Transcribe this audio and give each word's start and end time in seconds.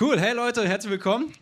Cool, 0.00 0.20
hey 0.20 0.32
Leute, 0.32 0.64
herzlich 0.64 0.92
willkommen. 0.92 1.32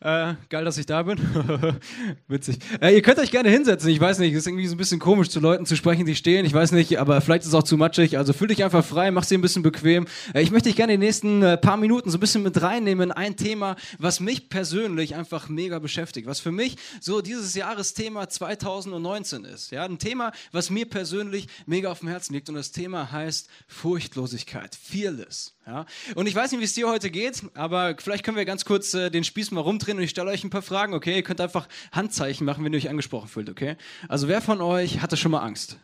Äh, 0.00 0.34
geil, 0.50 0.62
dass 0.66 0.76
ich 0.76 0.84
da 0.84 1.02
bin. 1.04 1.18
Witzig. 2.28 2.58
Äh, 2.82 2.94
ihr 2.94 3.00
könnt 3.00 3.18
euch 3.18 3.30
gerne 3.30 3.48
hinsetzen. 3.48 3.88
Ich 3.88 3.98
weiß 3.98 4.18
nicht, 4.18 4.32
es 4.32 4.40
ist 4.40 4.46
irgendwie 4.46 4.66
so 4.66 4.74
ein 4.74 4.78
bisschen 4.78 5.00
komisch, 5.00 5.30
zu 5.30 5.40
Leuten 5.40 5.64
zu 5.64 5.74
sprechen, 5.74 6.04
die 6.04 6.14
stehen. 6.14 6.44
Ich 6.44 6.52
weiß 6.52 6.72
nicht, 6.72 6.98
aber 6.98 7.18
vielleicht 7.22 7.42
ist 7.42 7.48
es 7.48 7.54
auch 7.54 7.62
zu 7.62 7.78
matschig. 7.78 8.18
Also 8.18 8.34
fühl 8.34 8.48
dich 8.48 8.62
einfach 8.62 8.84
frei, 8.84 9.10
mach 9.10 9.24
sie 9.24 9.36
ein 9.36 9.40
bisschen 9.40 9.62
bequem. 9.62 10.06
Äh, 10.34 10.42
ich 10.42 10.50
möchte 10.50 10.68
dich 10.68 10.76
gerne 10.76 10.92
in 10.92 11.00
den 11.00 11.06
nächsten 11.06 11.42
äh, 11.42 11.56
paar 11.56 11.78
Minuten 11.78 12.10
so 12.10 12.18
ein 12.18 12.20
bisschen 12.20 12.42
mit 12.42 12.60
reinnehmen 12.60 13.08
in 13.08 13.12
ein 13.12 13.36
Thema, 13.36 13.76
was 13.98 14.20
mich 14.20 14.50
persönlich 14.50 15.14
einfach 15.14 15.48
mega 15.48 15.78
beschäftigt. 15.78 16.26
Was 16.26 16.40
für 16.40 16.52
mich 16.52 16.76
so 17.00 17.22
dieses 17.22 17.54
Jahresthema 17.54 18.28
2019 18.28 19.44
ist. 19.44 19.70
Ja, 19.70 19.84
ein 19.84 19.98
Thema, 19.98 20.32
was 20.52 20.68
mir 20.68 20.84
persönlich 20.84 21.48
mega 21.64 21.90
auf 21.90 22.00
dem 22.00 22.08
Herzen 22.08 22.34
liegt. 22.34 22.50
Und 22.50 22.56
das 22.56 22.70
Thema 22.70 23.12
heißt 23.12 23.48
Furchtlosigkeit. 23.66 24.74
Fearless. 24.76 25.54
Ja? 25.66 25.86
Und 26.14 26.26
ich 26.26 26.34
weiß 26.34 26.52
nicht, 26.52 26.60
wie 26.60 26.64
es 26.64 26.74
dir 26.74 26.86
heute 26.86 27.10
geht, 27.10 27.42
aber 27.54 27.96
vielleicht 27.98 28.24
können 28.24 28.36
wir 28.36 28.44
ganz 28.44 28.66
kurz 28.66 28.92
äh, 28.92 29.10
den 29.10 29.24
Spieß 29.24 29.52
mal 29.52 29.62
rumdrehen 29.62 29.85
und 29.94 30.02
ich 30.02 30.10
stelle 30.10 30.30
euch 30.30 30.44
ein 30.44 30.50
paar 30.50 30.62
Fragen, 30.62 30.94
okay? 30.94 31.16
Ihr 31.16 31.22
könnt 31.22 31.40
einfach 31.40 31.68
Handzeichen 31.92 32.44
machen, 32.44 32.64
wenn 32.64 32.72
ihr 32.72 32.78
euch 32.78 32.88
angesprochen 32.88 33.28
fühlt, 33.28 33.48
okay? 33.48 33.76
Also 34.08 34.28
wer 34.28 34.40
von 34.40 34.60
euch 34.60 35.00
hatte 35.00 35.16
schon 35.16 35.32
mal 35.32 35.40
Angst? 35.40 35.78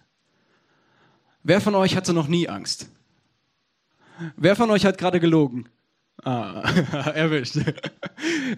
Wer 1.42 1.60
von 1.60 1.74
euch 1.74 1.96
hatte 1.96 2.12
noch 2.12 2.28
nie 2.28 2.48
Angst? 2.48 2.88
Wer 4.36 4.56
von 4.56 4.70
euch 4.70 4.84
hat 4.84 4.98
gerade 4.98 5.20
gelogen? 5.20 5.68
Ah, 6.22 6.62
erwischt. 7.14 7.56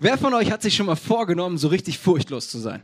wer 0.01 0.19
von 0.19 0.35
euch 0.35 0.51
hat 0.51 0.62
sich 0.62 0.75
schon 0.75 0.87
mal 0.87 0.97
vorgenommen, 0.97 1.57
so 1.57 1.69
richtig 1.69 1.99
furchtlos 1.99 2.51
zu 2.51 2.59
sein? 2.59 2.83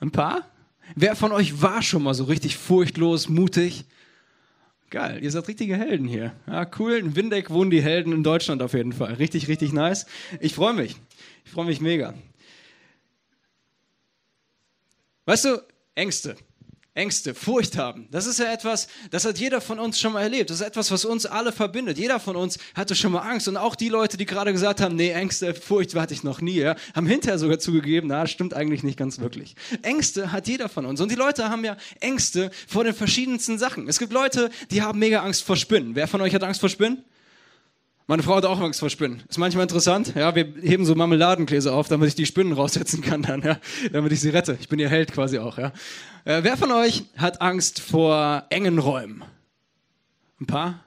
Ein 0.00 0.10
paar? 0.10 0.46
Wer 0.94 1.16
von 1.16 1.32
euch 1.32 1.60
war 1.60 1.82
schon 1.82 2.02
mal 2.02 2.14
so 2.14 2.24
richtig 2.24 2.56
furchtlos, 2.56 3.28
mutig? 3.28 3.84
Geil, 4.88 5.22
ihr 5.22 5.30
seid 5.30 5.48
richtige 5.48 5.76
Helden 5.76 6.06
hier. 6.06 6.32
Ja, 6.46 6.66
cool. 6.78 6.92
In 6.92 7.16
Windeck 7.16 7.50
wohnen 7.50 7.70
die 7.70 7.82
Helden 7.82 8.12
in 8.12 8.22
Deutschland 8.22 8.62
auf 8.62 8.72
jeden 8.72 8.92
Fall. 8.92 9.14
Richtig, 9.14 9.48
richtig 9.48 9.72
nice. 9.72 10.06
Ich 10.40 10.54
freue 10.54 10.74
mich. 10.74 10.96
Ich 11.46 11.52
freue 11.52 11.64
mich 11.64 11.80
mega. 11.80 12.12
Weißt 15.24 15.44
du, 15.44 15.62
Ängste. 15.94 16.36
Ängste, 16.92 17.34
Furcht 17.34 17.76
haben. 17.76 18.08
Das 18.10 18.26
ist 18.26 18.38
ja 18.38 18.50
etwas, 18.50 18.88
das 19.10 19.26
hat 19.26 19.38
jeder 19.38 19.60
von 19.60 19.78
uns 19.78 20.00
schon 20.00 20.14
mal 20.14 20.22
erlebt. 20.22 20.48
Das 20.48 20.60
ist 20.60 20.66
etwas, 20.66 20.90
was 20.90 21.04
uns 21.04 21.26
alle 21.26 21.52
verbindet. 21.52 21.98
Jeder 21.98 22.18
von 22.18 22.36
uns 22.36 22.58
hatte 22.74 22.94
schon 22.94 23.12
mal 23.12 23.20
Angst. 23.20 23.48
Und 23.48 23.58
auch 23.58 23.76
die 23.76 23.90
Leute, 23.90 24.16
die 24.16 24.24
gerade 24.24 24.50
gesagt 24.52 24.80
haben, 24.80 24.96
nee, 24.96 25.10
Ängste, 25.10 25.54
Furcht 25.54 25.94
hatte 25.94 26.14
ich 26.14 26.24
noch 26.24 26.40
nie, 26.40 26.58
ja, 26.58 26.74
haben 26.94 27.06
hinterher 27.06 27.38
sogar 27.38 27.58
zugegeben, 27.58 28.08
na, 28.08 28.26
stimmt 28.26 28.54
eigentlich 28.54 28.82
nicht 28.82 28.98
ganz 28.98 29.18
wirklich. 29.18 29.56
Ängste 29.82 30.32
hat 30.32 30.48
jeder 30.48 30.70
von 30.70 30.86
uns. 30.86 31.00
Und 31.00 31.10
die 31.10 31.16
Leute 31.16 31.50
haben 31.50 31.64
ja 31.64 31.76
Ängste 32.00 32.50
vor 32.66 32.82
den 32.82 32.94
verschiedensten 32.94 33.58
Sachen. 33.58 33.88
Es 33.88 33.98
gibt 33.98 34.12
Leute, 34.12 34.50
die 34.70 34.80
haben 34.80 34.98
mega 34.98 35.22
Angst 35.22 35.44
vor 35.44 35.56
Spinnen. 35.56 35.94
Wer 35.94 36.08
von 36.08 36.20
euch 36.22 36.34
hat 36.34 36.42
Angst 36.42 36.60
vor 36.60 36.70
Spinnen? 36.70 37.04
Meine 38.08 38.22
Frau 38.22 38.36
hat 38.36 38.44
auch 38.44 38.60
Angst 38.60 38.78
vor 38.78 38.88
Spinnen. 38.88 39.24
Ist 39.28 39.38
manchmal 39.38 39.64
interessant. 39.64 40.12
Ja, 40.14 40.32
wir 40.36 40.44
heben 40.62 40.84
so 40.84 40.94
Marmeladengläser 40.94 41.74
auf, 41.74 41.88
damit 41.88 42.08
ich 42.08 42.14
die 42.14 42.24
Spinnen 42.24 42.52
raussetzen 42.52 43.02
kann 43.02 43.22
dann, 43.22 43.42
ja, 43.42 43.58
damit 43.90 44.12
ich 44.12 44.20
sie 44.20 44.28
rette. 44.28 44.56
Ich 44.60 44.68
bin 44.68 44.78
ihr 44.78 44.88
Held 44.88 45.12
quasi 45.12 45.40
auch, 45.40 45.58
ja. 45.58 45.72
Äh, 46.24 46.44
wer 46.44 46.56
von 46.56 46.70
euch 46.70 47.04
hat 47.16 47.40
Angst 47.40 47.80
vor 47.80 48.44
engen 48.50 48.78
Räumen? 48.78 49.24
Ein 50.40 50.46
paar? 50.46 50.84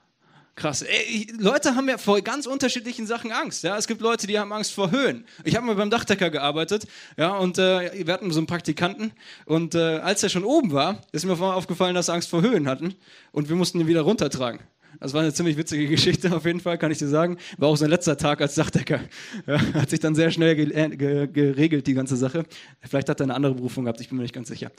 Krass. 0.55 0.81
Ey, 0.81 1.27
Leute 1.37 1.75
haben 1.75 1.89
ja 1.89 1.97
vor 1.97 2.21
ganz 2.21 2.45
unterschiedlichen 2.45 3.05
Sachen 3.05 3.33
Angst. 3.33 3.63
Ja? 3.63 3.77
Es 3.77 3.87
gibt 3.87 3.99
Leute, 3.99 4.25
die 4.25 4.39
haben 4.39 4.53
Angst 4.53 4.73
vor 4.73 4.91
Höhen. 4.91 5.25
Ich 5.43 5.57
habe 5.57 5.65
mal 5.65 5.75
beim 5.75 5.89
Dachdecker 5.89 6.29
gearbeitet 6.29 6.85
ja, 7.17 7.35
und 7.35 7.57
äh, 7.57 8.05
wir 8.05 8.13
hatten 8.13 8.31
so 8.31 8.39
einen 8.39 8.47
Praktikanten. 8.47 9.11
Und 9.45 9.75
äh, 9.75 9.99
als 9.99 10.23
er 10.23 10.29
schon 10.29 10.43
oben 10.45 10.71
war, 10.71 11.01
ist 11.11 11.25
mir 11.25 11.33
aufgefallen, 11.33 11.95
dass 11.95 12.07
er 12.07 12.15
Angst 12.15 12.29
vor 12.29 12.41
Höhen 12.41 12.67
hatten. 12.67 12.95
Und 13.31 13.49
wir 13.49 13.55
mussten 13.57 13.79
ihn 13.79 13.87
wieder 13.87 14.01
runtertragen. 14.01 14.59
Das 14.99 15.13
war 15.13 15.21
eine 15.21 15.33
ziemlich 15.33 15.57
witzige 15.57 15.87
Geschichte 15.87 16.35
auf 16.35 16.45
jeden 16.45 16.59
Fall, 16.59 16.77
kann 16.77 16.91
ich 16.91 16.97
dir 16.97 17.07
sagen. 17.07 17.37
War 17.57 17.69
auch 17.69 17.77
sein 17.77 17.89
letzter 17.89 18.17
Tag 18.17 18.41
als 18.41 18.55
Dachdecker. 18.55 18.99
Ja, 19.47 19.61
hat 19.73 19.89
sich 19.89 19.99
dann 19.99 20.15
sehr 20.15 20.31
schnell 20.31 20.55
ge 20.55 21.27
geregelt, 21.27 21.87
die 21.87 21.93
ganze 21.93 22.15
Sache. 22.15 22.45
Vielleicht 22.81 23.09
hat 23.09 23.19
er 23.19 23.25
eine 23.25 23.35
andere 23.35 23.55
Berufung 23.55 23.85
gehabt, 23.85 24.01
ich 24.01 24.09
bin 24.09 24.17
mir 24.17 24.23
nicht 24.23 24.35
ganz 24.35 24.49
sicher. 24.49 24.71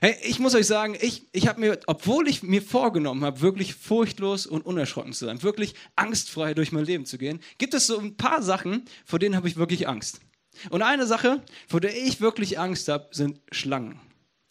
Hey, 0.00 0.16
ich 0.22 0.38
muss 0.38 0.54
euch 0.54 0.66
sagen, 0.66 0.96
ich, 0.98 1.26
ich 1.32 1.46
habe 1.46 1.60
mir, 1.60 1.78
obwohl 1.86 2.26
ich 2.26 2.42
mir 2.42 2.62
vorgenommen 2.62 3.22
habe, 3.22 3.42
wirklich 3.42 3.74
furchtlos 3.74 4.46
und 4.46 4.64
unerschrocken 4.64 5.12
zu 5.12 5.26
sein, 5.26 5.42
wirklich 5.42 5.74
angstfrei 5.94 6.54
durch 6.54 6.72
mein 6.72 6.86
Leben 6.86 7.04
zu 7.04 7.18
gehen, 7.18 7.40
gibt 7.58 7.74
es 7.74 7.86
so 7.86 7.98
ein 7.98 8.16
paar 8.16 8.42
Sachen, 8.42 8.84
vor 9.04 9.18
denen 9.18 9.36
habe 9.36 9.46
ich 9.46 9.56
wirklich 9.56 9.88
Angst. 9.88 10.20
Und 10.70 10.82
eine 10.82 11.06
Sache, 11.06 11.42
vor 11.68 11.80
der 11.80 11.96
ich 11.96 12.20
wirklich 12.20 12.58
Angst 12.58 12.88
habe, 12.88 13.08
sind 13.12 13.40
Schlangen. 13.52 14.00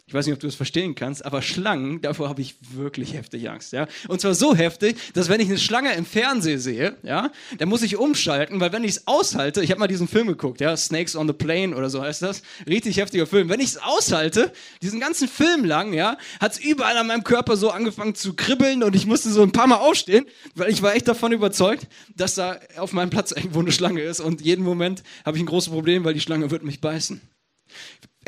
Ich 0.10 0.14
weiß 0.16 0.26
nicht, 0.26 0.34
ob 0.34 0.40
du 0.40 0.48
das 0.48 0.56
verstehen 0.56 0.96
kannst, 0.96 1.24
aber 1.24 1.44
Schlangen, 1.44 2.02
davor 2.02 2.30
habe 2.30 2.42
ich 2.42 2.56
wirklich 2.74 3.14
heftig 3.14 3.48
Angst. 3.48 3.74
Ja? 3.74 3.88
Und 4.08 4.20
zwar 4.20 4.34
so 4.34 4.56
heftig, 4.56 4.98
dass 5.14 5.30
wenn 5.30 5.40
ich 5.40 5.50
eine 5.50 5.60
Schlange 5.60 5.94
im 5.94 6.04
Fernsehen 6.04 6.60
sehe, 6.60 6.98
ja, 7.04 7.30
dann 7.60 7.70
muss 7.70 7.84
ich 7.84 7.96
umschalten, 7.96 8.60
weil 8.60 8.74
wenn 8.74 8.84
ich 8.84 8.94
es 8.94 9.06
aushalte, 9.06 9.62
ich 9.62 9.70
habe 9.70 9.80
mal 9.80 9.86
diesen 9.86 10.08
Film 10.08 10.26
geguckt, 10.26 10.62
ja, 10.62 10.76
Snakes 10.76 11.16
on 11.16 11.28
the 11.28 11.34
Plane 11.34 11.76
oder 11.76 11.92
so 11.92 12.02
heißt 12.02 12.24
das, 12.24 12.42
richtig 12.68 12.98
heftiger 12.98 13.28
Film. 13.28 13.50
Wenn 13.50 13.60
ich 13.60 13.68
es 13.68 13.78
aushalte, 13.78 14.52
diesen 14.82 15.00
ganzen 15.00 15.28
Film 15.28 15.64
lang, 15.64 15.94
ja, 15.94 16.18
hat 16.40 16.54
es 16.54 16.60
überall 16.60 16.98
an 16.98 17.06
meinem 17.06 17.24
Körper 17.24 17.56
so 17.56 17.70
angefangen 17.70 18.16
zu 18.16 18.34
kribbeln 18.34 18.82
und 18.82 18.96
ich 18.96 19.06
musste 19.06 19.30
so 19.30 19.44
ein 19.44 19.52
paar 19.52 19.68
Mal 19.68 19.78
aufstehen, 19.78 20.26
weil 20.56 20.72
ich 20.72 20.82
war 20.82 20.96
echt 20.96 21.08
davon 21.08 21.34
überzeugt, 21.34 21.88
dass 22.16 22.34
da 22.34 22.60
auf 22.78 22.94
meinem 22.94 23.12
Platz 23.12 23.32
irgendwo 23.36 23.60
eine 23.60 23.72
Schlange 23.72 24.02
ist 24.02 24.22
und 24.22 24.42
jeden 24.42 24.66
Moment 24.66 25.04
habe 25.24 25.38
ich 25.38 25.44
ein 25.44 25.46
großes 25.46 25.72
Problem, 25.72 26.04
weil 26.04 26.16
die 26.16 26.20
Schlange 26.20 26.50
wird 26.50 26.64
mich 26.64 26.82
beißen. 26.82 27.22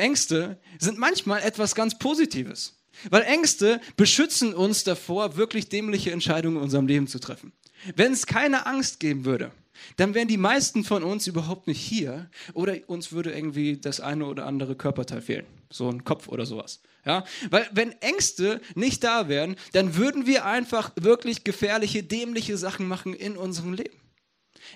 Ängste 0.02 0.58
sind 0.78 0.98
manchmal 0.98 1.42
etwas 1.42 1.74
ganz 1.74 1.96
Positives. 1.96 2.76
Weil 3.08 3.22
Ängste 3.22 3.80
beschützen 3.96 4.52
uns 4.52 4.84
davor, 4.84 5.36
wirklich 5.36 5.68
dämliche 5.68 6.10
Entscheidungen 6.10 6.56
in 6.56 6.62
unserem 6.62 6.86
Leben 6.86 7.06
zu 7.06 7.20
treffen. 7.20 7.52
Wenn 7.96 8.12
es 8.12 8.26
keine 8.26 8.66
Angst 8.66 9.00
geben 9.00 9.24
würde, 9.24 9.52
dann 9.96 10.14
wären 10.14 10.28
die 10.28 10.36
meisten 10.36 10.84
von 10.84 11.02
uns 11.02 11.26
überhaupt 11.26 11.66
nicht 11.66 11.80
hier 11.80 12.28
oder 12.52 12.76
uns 12.88 13.12
würde 13.12 13.32
irgendwie 13.32 13.78
das 13.78 14.00
eine 14.00 14.26
oder 14.26 14.46
andere 14.46 14.76
Körperteil 14.76 15.22
fehlen. 15.22 15.46
So 15.70 15.88
ein 15.88 16.04
Kopf 16.04 16.28
oder 16.28 16.46
sowas. 16.46 16.80
Ja? 17.06 17.24
Weil 17.50 17.68
wenn 17.72 17.92
Ängste 18.02 18.60
nicht 18.74 19.02
da 19.04 19.28
wären, 19.28 19.56
dann 19.72 19.96
würden 19.96 20.26
wir 20.26 20.44
einfach 20.44 20.92
wirklich 20.96 21.44
gefährliche, 21.44 22.02
dämliche 22.02 22.58
Sachen 22.58 22.86
machen 22.86 23.14
in 23.14 23.36
unserem 23.36 23.72
Leben. 23.72 24.01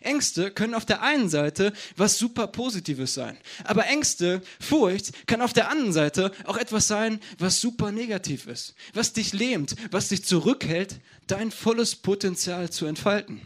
Ängste 0.01 0.51
können 0.51 0.75
auf 0.75 0.85
der 0.85 1.03
einen 1.03 1.29
Seite 1.29 1.73
was 1.97 2.19
super 2.19 2.47
Positives 2.47 3.15
sein. 3.15 3.39
Aber 3.65 3.87
Ängste, 3.87 4.43
Furcht 4.61 5.27
kann 5.27 5.43
auf 5.43 5.53
der 5.53 5.71
anderen 5.71 5.93
Seite 5.93 6.33
auch 6.45 6.57
etwas 6.57 6.87
sein, 6.87 7.21
was 7.39 7.61
super 7.61 7.93
negativ 7.93 8.47
ist. 8.47 8.75
Was 8.95 9.13
dich 9.13 9.33
lähmt, 9.33 9.77
was 9.91 10.09
dich 10.09 10.25
zurückhält, 10.25 11.01
dein 11.27 11.51
volles 11.51 11.97
Potenzial 11.97 12.71
zu 12.71 12.87
entfalten. 12.87 13.41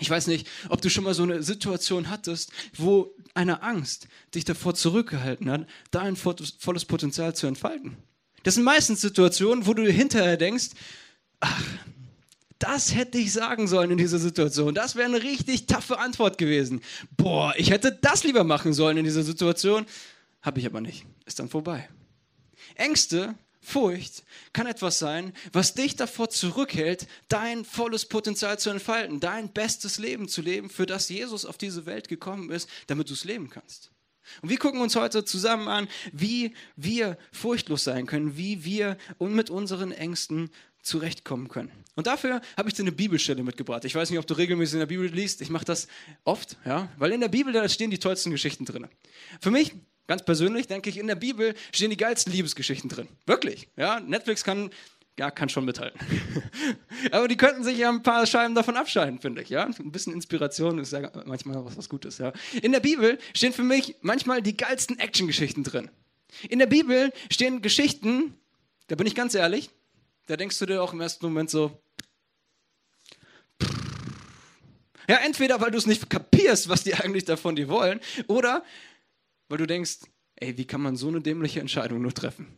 Ich 0.00 0.10
weiß 0.10 0.26
nicht, 0.26 0.48
ob 0.68 0.82
du 0.82 0.90
schon 0.90 1.04
mal 1.04 1.14
so 1.14 1.22
eine 1.22 1.42
Situation 1.42 2.10
hattest, 2.10 2.50
wo 2.76 3.14
eine 3.34 3.62
Angst 3.62 4.08
dich 4.34 4.44
davor 4.44 4.74
zurückgehalten 4.74 5.50
hat, 5.50 5.66
dein 5.92 6.16
volles 6.16 6.84
Potenzial 6.84 7.34
zu 7.36 7.46
entfalten. 7.46 7.96
Das 8.42 8.54
sind 8.54 8.64
meistens 8.64 9.00
Situationen, 9.00 9.66
wo 9.66 9.74
du 9.74 9.90
hinterher 9.90 10.36
denkst, 10.36 10.70
ach, 11.40 11.62
das 12.58 12.94
hätte 12.94 13.18
ich 13.18 13.32
sagen 13.32 13.66
sollen 13.66 13.90
in 13.90 13.98
dieser 13.98 14.18
Situation. 14.18 14.74
Das 14.74 14.96
wäre 14.96 15.08
eine 15.08 15.22
richtig 15.22 15.66
taffe 15.66 15.98
Antwort 15.98 16.38
gewesen. 16.38 16.80
Boah, 17.16 17.54
ich 17.56 17.70
hätte 17.70 17.92
das 18.00 18.24
lieber 18.24 18.44
machen 18.44 18.72
sollen 18.72 18.96
in 18.96 19.04
dieser 19.04 19.22
Situation. 19.22 19.86
Habe 20.42 20.60
ich 20.60 20.66
aber 20.66 20.80
nicht. 20.80 21.04
Ist 21.26 21.38
dann 21.38 21.48
vorbei. 21.48 21.88
Ängste, 22.76 23.34
Furcht 23.64 24.24
kann 24.52 24.66
etwas 24.66 24.98
sein, 24.98 25.32
was 25.52 25.72
dich 25.72 25.96
davor 25.96 26.28
zurückhält, 26.28 27.06
dein 27.28 27.64
volles 27.64 28.04
Potenzial 28.04 28.58
zu 28.58 28.68
entfalten, 28.68 29.20
dein 29.20 29.48
bestes 29.48 29.98
Leben 29.98 30.28
zu 30.28 30.42
leben, 30.42 30.68
für 30.68 30.84
das 30.84 31.08
Jesus 31.08 31.46
auf 31.46 31.56
diese 31.56 31.86
Welt 31.86 32.08
gekommen 32.08 32.50
ist, 32.50 32.68
damit 32.88 33.08
du 33.08 33.14
es 33.14 33.24
leben 33.24 33.48
kannst. 33.48 33.90
Und 34.42 34.50
wir 34.50 34.58
gucken 34.58 34.80
uns 34.80 34.96
heute 34.96 35.24
zusammen 35.24 35.68
an, 35.68 35.88
wie 36.12 36.54
wir 36.76 37.16
furchtlos 37.32 37.84
sein 37.84 38.06
können, 38.06 38.36
wie 38.36 38.64
wir 38.64 38.98
mit 39.18 39.48
unseren 39.48 39.92
Ängsten 39.92 40.50
zurechtkommen 40.84 41.48
können. 41.48 41.72
Und 41.96 42.06
dafür 42.06 42.40
habe 42.56 42.68
ich 42.68 42.74
dir 42.74 42.82
eine 42.82 42.92
Bibelstelle 42.92 43.42
mitgebracht. 43.42 43.84
Ich 43.84 43.94
weiß 43.94 44.10
nicht, 44.10 44.18
ob 44.18 44.26
du 44.26 44.34
regelmäßig 44.34 44.74
in 44.74 44.80
der 44.80 44.86
Bibel 44.86 45.06
liest. 45.06 45.40
Ich 45.40 45.50
mache 45.50 45.64
das 45.64 45.88
oft, 46.24 46.56
ja, 46.64 46.88
weil 46.98 47.12
in 47.12 47.20
der 47.20 47.28
Bibel 47.28 47.52
da 47.52 47.68
stehen 47.68 47.90
die 47.90 47.98
tollsten 47.98 48.30
Geschichten 48.30 48.64
drin. 48.64 48.88
Für 49.40 49.50
mich 49.50 49.74
ganz 50.06 50.24
persönlich 50.24 50.66
denke 50.66 50.90
ich, 50.90 50.98
in 50.98 51.06
der 51.06 51.14
Bibel 51.14 51.54
stehen 51.72 51.90
die 51.90 51.96
geilsten 51.96 52.32
Liebesgeschichten 52.32 52.90
drin. 52.90 53.08
Wirklich, 53.26 53.68
ja. 53.76 54.00
Netflix 54.00 54.44
kann 54.44 54.70
ja, 55.18 55.30
kann 55.30 55.48
schon 55.48 55.64
mithalten. 55.64 56.00
Aber 57.12 57.28
die 57.28 57.36
könnten 57.36 57.62
sich 57.62 57.78
ja 57.78 57.88
ein 57.88 58.02
paar 58.02 58.26
Scheiben 58.26 58.56
davon 58.56 58.76
abscheiden, 58.76 59.20
finde 59.20 59.42
ich. 59.42 59.48
Ja? 59.48 59.64
Ein 59.64 59.92
bisschen 59.92 60.12
Inspiration 60.12 60.78
ist 60.78 60.92
ja 60.92 61.08
manchmal 61.24 61.64
was, 61.64 61.76
was 61.76 61.88
Gutes. 61.88 62.18
Ja? 62.18 62.32
In 62.62 62.72
der 62.72 62.80
Bibel 62.80 63.18
stehen 63.32 63.52
für 63.52 63.62
mich 63.62 63.94
manchmal 64.00 64.42
die 64.42 64.56
geilsten 64.56 64.98
Actiongeschichten 64.98 65.62
drin. 65.62 65.88
In 66.48 66.58
der 66.58 66.66
Bibel 66.66 67.12
stehen 67.30 67.62
Geschichten, 67.62 68.34
da 68.88 68.96
bin 68.96 69.06
ich 69.06 69.14
ganz 69.14 69.36
ehrlich, 69.36 69.70
da 70.26 70.36
denkst 70.36 70.58
du 70.58 70.66
dir 70.66 70.82
auch 70.82 70.92
im 70.92 71.00
ersten 71.00 71.24
Moment 71.26 71.50
so, 71.50 71.80
ja, 75.08 75.16
entweder 75.16 75.60
weil 75.60 75.70
du 75.70 75.78
es 75.78 75.86
nicht 75.86 76.08
kapierst, 76.08 76.68
was 76.68 76.82
die 76.82 76.94
eigentlich 76.94 77.24
davon 77.24 77.56
dir 77.56 77.68
wollen, 77.68 78.00
oder 78.26 78.64
weil 79.48 79.58
du 79.58 79.66
denkst, 79.66 79.98
ey, 80.36 80.56
wie 80.56 80.66
kann 80.66 80.80
man 80.80 80.96
so 80.96 81.08
eine 81.08 81.20
dämliche 81.20 81.60
Entscheidung 81.60 82.00
nur 82.00 82.14
treffen? 82.14 82.56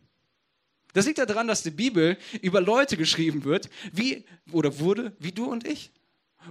Das 0.92 1.06
liegt 1.06 1.18
daran, 1.18 1.48
dass 1.48 1.62
die 1.62 1.70
Bibel 1.70 2.16
über 2.40 2.60
Leute 2.60 2.96
geschrieben 2.96 3.44
wird, 3.44 3.69
wie 3.92 4.24
oder 4.52 4.78
wurde, 4.78 5.14
wie 5.19 5.32
du 5.32 5.44
und 5.44 5.66
ich. 5.66 5.90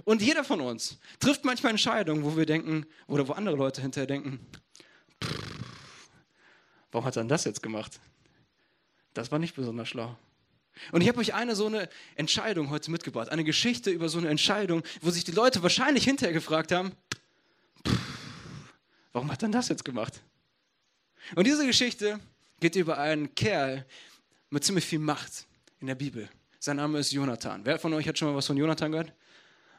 Und 0.04 0.22
jeder 0.22 0.44
von 0.44 0.60
uns 0.60 0.98
trifft 1.18 1.44
manchmal 1.44 1.70
Entscheidungen, 1.70 2.22
wo 2.22 2.36
wir 2.36 2.46
denken, 2.46 2.86
oder 3.06 3.26
wo 3.26 3.32
andere 3.32 3.56
Leute 3.56 3.80
hinterher 3.80 4.06
denken, 4.06 4.46
warum 6.92 7.06
hat 7.06 7.16
er 7.16 7.22
denn 7.22 7.28
das 7.28 7.44
jetzt 7.44 7.62
gemacht? 7.62 7.98
Das 9.14 9.32
war 9.32 9.38
nicht 9.38 9.56
besonders 9.56 9.88
schlau. 9.88 10.16
Und 10.92 11.00
ich 11.00 11.08
habe 11.08 11.18
euch 11.18 11.34
eine 11.34 11.56
so 11.56 11.66
eine 11.66 11.88
Entscheidung 12.14 12.70
heute 12.70 12.90
mitgebracht, 12.90 13.30
eine 13.30 13.44
Geschichte 13.44 13.90
über 13.90 14.08
so 14.08 14.18
eine 14.18 14.28
Entscheidung, 14.28 14.82
wo 15.00 15.10
sich 15.10 15.24
die 15.24 15.32
Leute 15.32 15.62
wahrscheinlich 15.62 16.04
hinterher 16.04 16.32
gefragt 16.32 16.72
haben, 16.72 16.92
warum 19.12 19.30
hat 19.30 19.42
er 19.42 19.48
das 19.48 19.68
jetzt 19.68 19.84
gemacht? 19.84 20.22
Und 21.34 21.46
diese 21.46 21.66
Geschichte 21.66 22.20
geht 22.60 22.76
über 22.76 22.98
einen 22.98 23.34
Kerl 23.34 23.84
mit 24.50 24.64
ziemlich 24.64 24.84
viel 24.84 24.98
Macht 24.98 25.46
in 25.80 25.86
der 25.86 25.94
Bibel. 25.94 26.28
Sein 26.58 26.76
Name 26.76 26.98
ist 26.98 27.12
Jonathan. 27.12 27.64
Wer 27.64 27.78
von 27.78 27.92
euch 27.94 28.06
hat 28.08 28.18
schon 28.18 28.28
mal 28.28 28.36
was 28.36 28.46
von 28.46 28.56
Jonathan 28.56 28.92
gehört? 28.92 29.12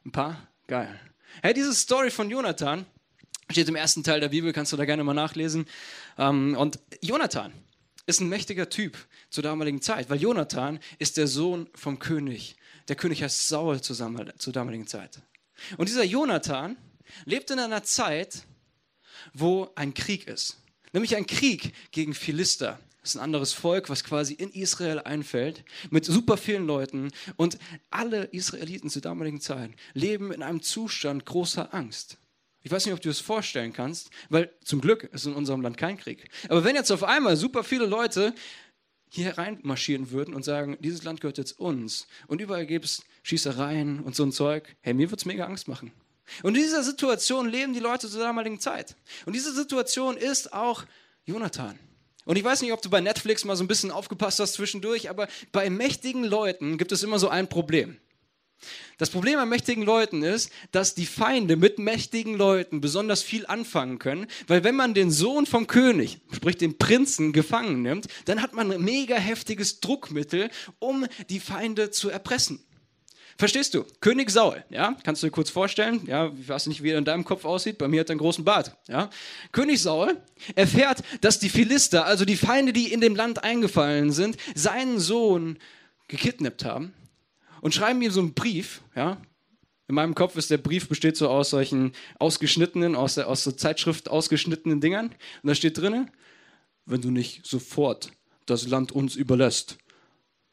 Ein 0.06 0.12
paar? 0.12 0.48
Geil. 0.68 1.00
Hey, 1.42 1.54
diese 1.54 1.74
Story 1.74 2.12
von 2.12 2.30
Jonathan 2.30 2.86
steht 3.50 3.68
im 3.70 3.76
ersten 3.76 4.04
Teil 4.04 4.20
der 4.20 4.30
Bibel, 4.30 4.54
kannst 4.54 4.74
du 4.74 4.78
da 4.78 4.86
gerne 4.86 5.04
mal 5.04 5.14
nachlesen. 5.14 5.66
Ähm, 6.18 6.56
und 6.58 6.80
Jonathan 7.02 7.54
ist 8.08 8.22
ein 8.22 8.30
mächtiger 8.30 8.70
Typ 8.70 8.98
zur 9.30 9.44
damaligen 9.44 9.82
Zeit, 9.82 10.10
weil 10.10 10.20
Jonathan 10.20 10.80
ist 10.98 11.18
der 11.18 11.28
Sohn 11.28 11.70
vom 11.76 12.00
König. 12.00 12.56
Der 12.88 12.96
König 12.96 13.22
heißt 13.22 13.48
Saul 13.48 13.82
zur 13.82 13.96
damaligen 14.54 14.88
Zeit. 14.88 15.22
Und 15.78 15.90
dieser 15.90 16.04
Jonathan 16.04 16.78
lebt 17.26 17.52
in 17.52 17.60
einer 17.60 17.84
Zeit, 17.84 18.44
wo 19.34 19.70
ein 19.76 19.94
Krieg 19.94 20.28
ist. 20.28 20.58
Nämlich 20.94 21.16
ein 21.16 21.28
Krieg 21.28 21.74
gegen 21.92 22.14
Philister. 22.14 22.80
Das 23.02 23.12
ist 23.12 23.18
ein 23.18 23.24
anderes 23.24 23.54
Volk, 23.54 23.90
was 23.90 24.04
quasi 24.04 24.34
in 24.34 24.52
Israel 24.52 25.00
einfällt, 25.00 25.64
mit 25.90 26.06
super 26.06 26.38
vielen 26.38 26.66
Leuten. 26.66 27.12
Und 27.36 27.58
alle 27.90 28.26
Israeliten 28.26 28.90
zur 28.90 29.02
damaligen 29.02 29.42
Zeit 29.42 29.72
leben 29.94 30.32
in 30.32 30.44
einem 30.44 30.62
Zustand 30.62 31.26
großer 31.26 31.74
Angst. 31.74 32.18
Ich 32.64 32.72
weiß 32.72 32.86
nicht, 32.86 32.94
ob 32.94 33.02
du 33.02 33.10
es 33.10 33.20
vorstellen 33.20 33.72
kannst, 33.72 34.10
weil 34.30 34.52
zum 34.64 34.82
Glück 34.82 35.04
ist 35.04 35.26
in 35.26 35.34
unserem 35.34 35.62
Land 35.62 35.78
kein 35.78 35.98
Krieg. 35.98 36.30
Aber 36.50 36.64
wenn 36.64 36.76
jetzt 36.76 36.92
auf 36.92 37.04
einmal 37.04 37.38
super 37.38 37.64
viele 37.64 37.86
Leute 37.86 38.34
hier 39.10 39.38
reinmarschieren 39.38 40.12
würden 40.12 40.34
und 40.34 40.44
sagen, 40.44 40.78
dieses 40.80 41.04
Land 41.04 41.22
gehört 41.22 41.38
jetzt 41.38 41.60
uns 41.60 42.08
und 42.28 42.42
überall 42.42 42.66
gibt 42.66 42.86
es 42.86 43.04
Schießereien 43.24 44.02
und 44.02 44.16
so 44.16 44.24
ein 44.24 44.32
Zeug, 44.32 44.76
hey, 44.82 44.94
mir 44.94 45.10
wird 45.10 45.22
es 45.22 45.26
mega 45.26 45.46
Angst 45.46 45.68
machen. 45.68 45.92
Und 46.44 46.56
in 46.56 46.64
dieser 46.64 46.84
Situation 46.84 47.50
leben 47.50 47.74
die 47.74 47.80
Leute 47.80 48.10
zur 48.10 48.20
damaligen 48.20 48.60
Zeit. 48.60 48.96
Und 49.26 49.34
diese 49.34 49.54
Situation 49.54 50.18
ist 50.18 50.52
auch 50.52 50.84
Jonathan. 51.26 51.80
Und 52.26 52.36
ich 52.38 52.44
weiß 52.44 52.62
nicht, 52.62 52.74
ob 52.74 52.82
du 52.82 52.90
bei 52.90 53.00
Netflix 53.00 53.46
mal 53.46 53.56
so 53.56 53.64
ein 53.64 53.70
bisschen 53.70 53.92
aufgepasst 53.92 54.42
hast 54.42 54.54
zwischendurch, 54.54 55.10
aber 55.10 55.30
bei 55.54 55.70
mächtigen 55.70 56.26
Leuten 56.26 56.78
gibt 56.78 56.92
es 56.92 57.02
immer 57.02 57.20
so 57.20 57.30
ein 57.30 57.48
Problem. 57.48 57.98
Das 58.98 59.12
Problem 59.12 59.38
an 59.38 59.50
mächtigen 59.50 59.84
Leuten 59.84 60.24
ist, 60.24 60.52
dass 60.72 60.96
die 60.96 61.06
Feinde 61.06 61.56
mit 61.56 61.78
mächtigen 61.78 62.36
Leuten 62.36 62.82
besonders 62.82 63.22
viel 63.22 63.46
anfangen 63.46 64.00
können, 64.00 64.28
weil 64.48 64.64
wenn 64.64 64.76
man 64.76 64.94
den 64.94 65.12
Sohn 65.12 65.46
vom 65.46 65.68
König, 65.68 66.20
sprich 66.34 66.58
den 66.58 66.78
Prinzen, 66.78 67.32
gefangen 67.32 67.84
nimmt, 67.84 68.08
dann 68.26 68.42
hat 68.42 68.54
man 68.54 68.72
ein 68.72 68.82
mega 68.82 69.16
heftiges 69.16 69.80
Druckmittel, 69.80 70.50
um 70.80 71.06
die 71.30 71.40
Feinde 71.40 71.92
zu 71.92 72.10
erpressen. 72.10 72.60
Verstehst 73.38 73.76
du? 73.76 73.86
König 74.02 74.32
Saul, 74.32 74.64
ja, 74.72 74.98
kannst 75.04 75.22
du 75.22 75.28
dir 75.28 75.32
kurz 75.32 75.52
vorstellen, 75.52 76.02
ja, 76.08 76.32
ich 76.40 76.50
weiß 76.50 76.66
nicht, 76.66 76.82
wie 76.82 76.90
er 76.90 76.98
in 76.98 77.06
deinem 77.06 77.24
Kopf 77.24 77.46
aussieht, 77.46 77.78
bei 77.78 77.88
mir 77.88 78.00
hat 78.00 78.10
er 78.10 78.14
einen 78.14 78.20
großen 78.20 78.44
Bart, 78.44 78.76
ja. 78.88 79.12
König 79.52 79.80
Saul 79.80 80.18
erfährt, 80.56 81.04
dass 81.22 81.38
die 81.38 81.50
Philister, 81.50 82.06
also 82.06 82.26
die 82.26 82.36
Feinde, 82.36 82.74
die 82.74 82.92
in 82.92 83.00
dem 83.00 83.16
Land 83.16 83.44
eingefallen 83.44 84.12
sind, 84.12 84.38
seinen 84.56 85.00
Sohn 85.00 85.60
gekidnappt 86.08 86.66
haben 86.66 86.94
und 87.68 87.74
schreiben 87.74 88.02
ihm 88.02 88.12
so 88.12 88.22
einen 88.22 88.34
Brief, 88.34 88.82
ja. 88.96 89.22
In 89.90 89.96
meinem 89.96 90.16
Kopf 90.16 90.38
ist 90.38 90.50
der 90.50 90.58
Brief 90.58 90.88
besteht 90.88 91.18
so 91.18 91.28
aus 91.28 91.50
solchen 91.50 91.92
ausgeschnittenen, 92.18 92.96
aus 92.96 93.16
der 93.16 93.28
aus 93.28 93.44
der 93.44 93.58
Zeitschrift 93.58 94.08
ausgeschnittenen 94.08 94.80
Dingern. 94.80 95.08
Und 95.08 95.48
da 95.50 95.54
steht 95.54 95.78
drin, 95.78 96.10
wenn 96.86 97.02
du 97.02 97.12
nicht 97.12 97.46
sofort 97.46 98.14
das 98.46 98.70
Land 98.70 98.94
uns 98.94 99.18
überlässt, 99.18 99.80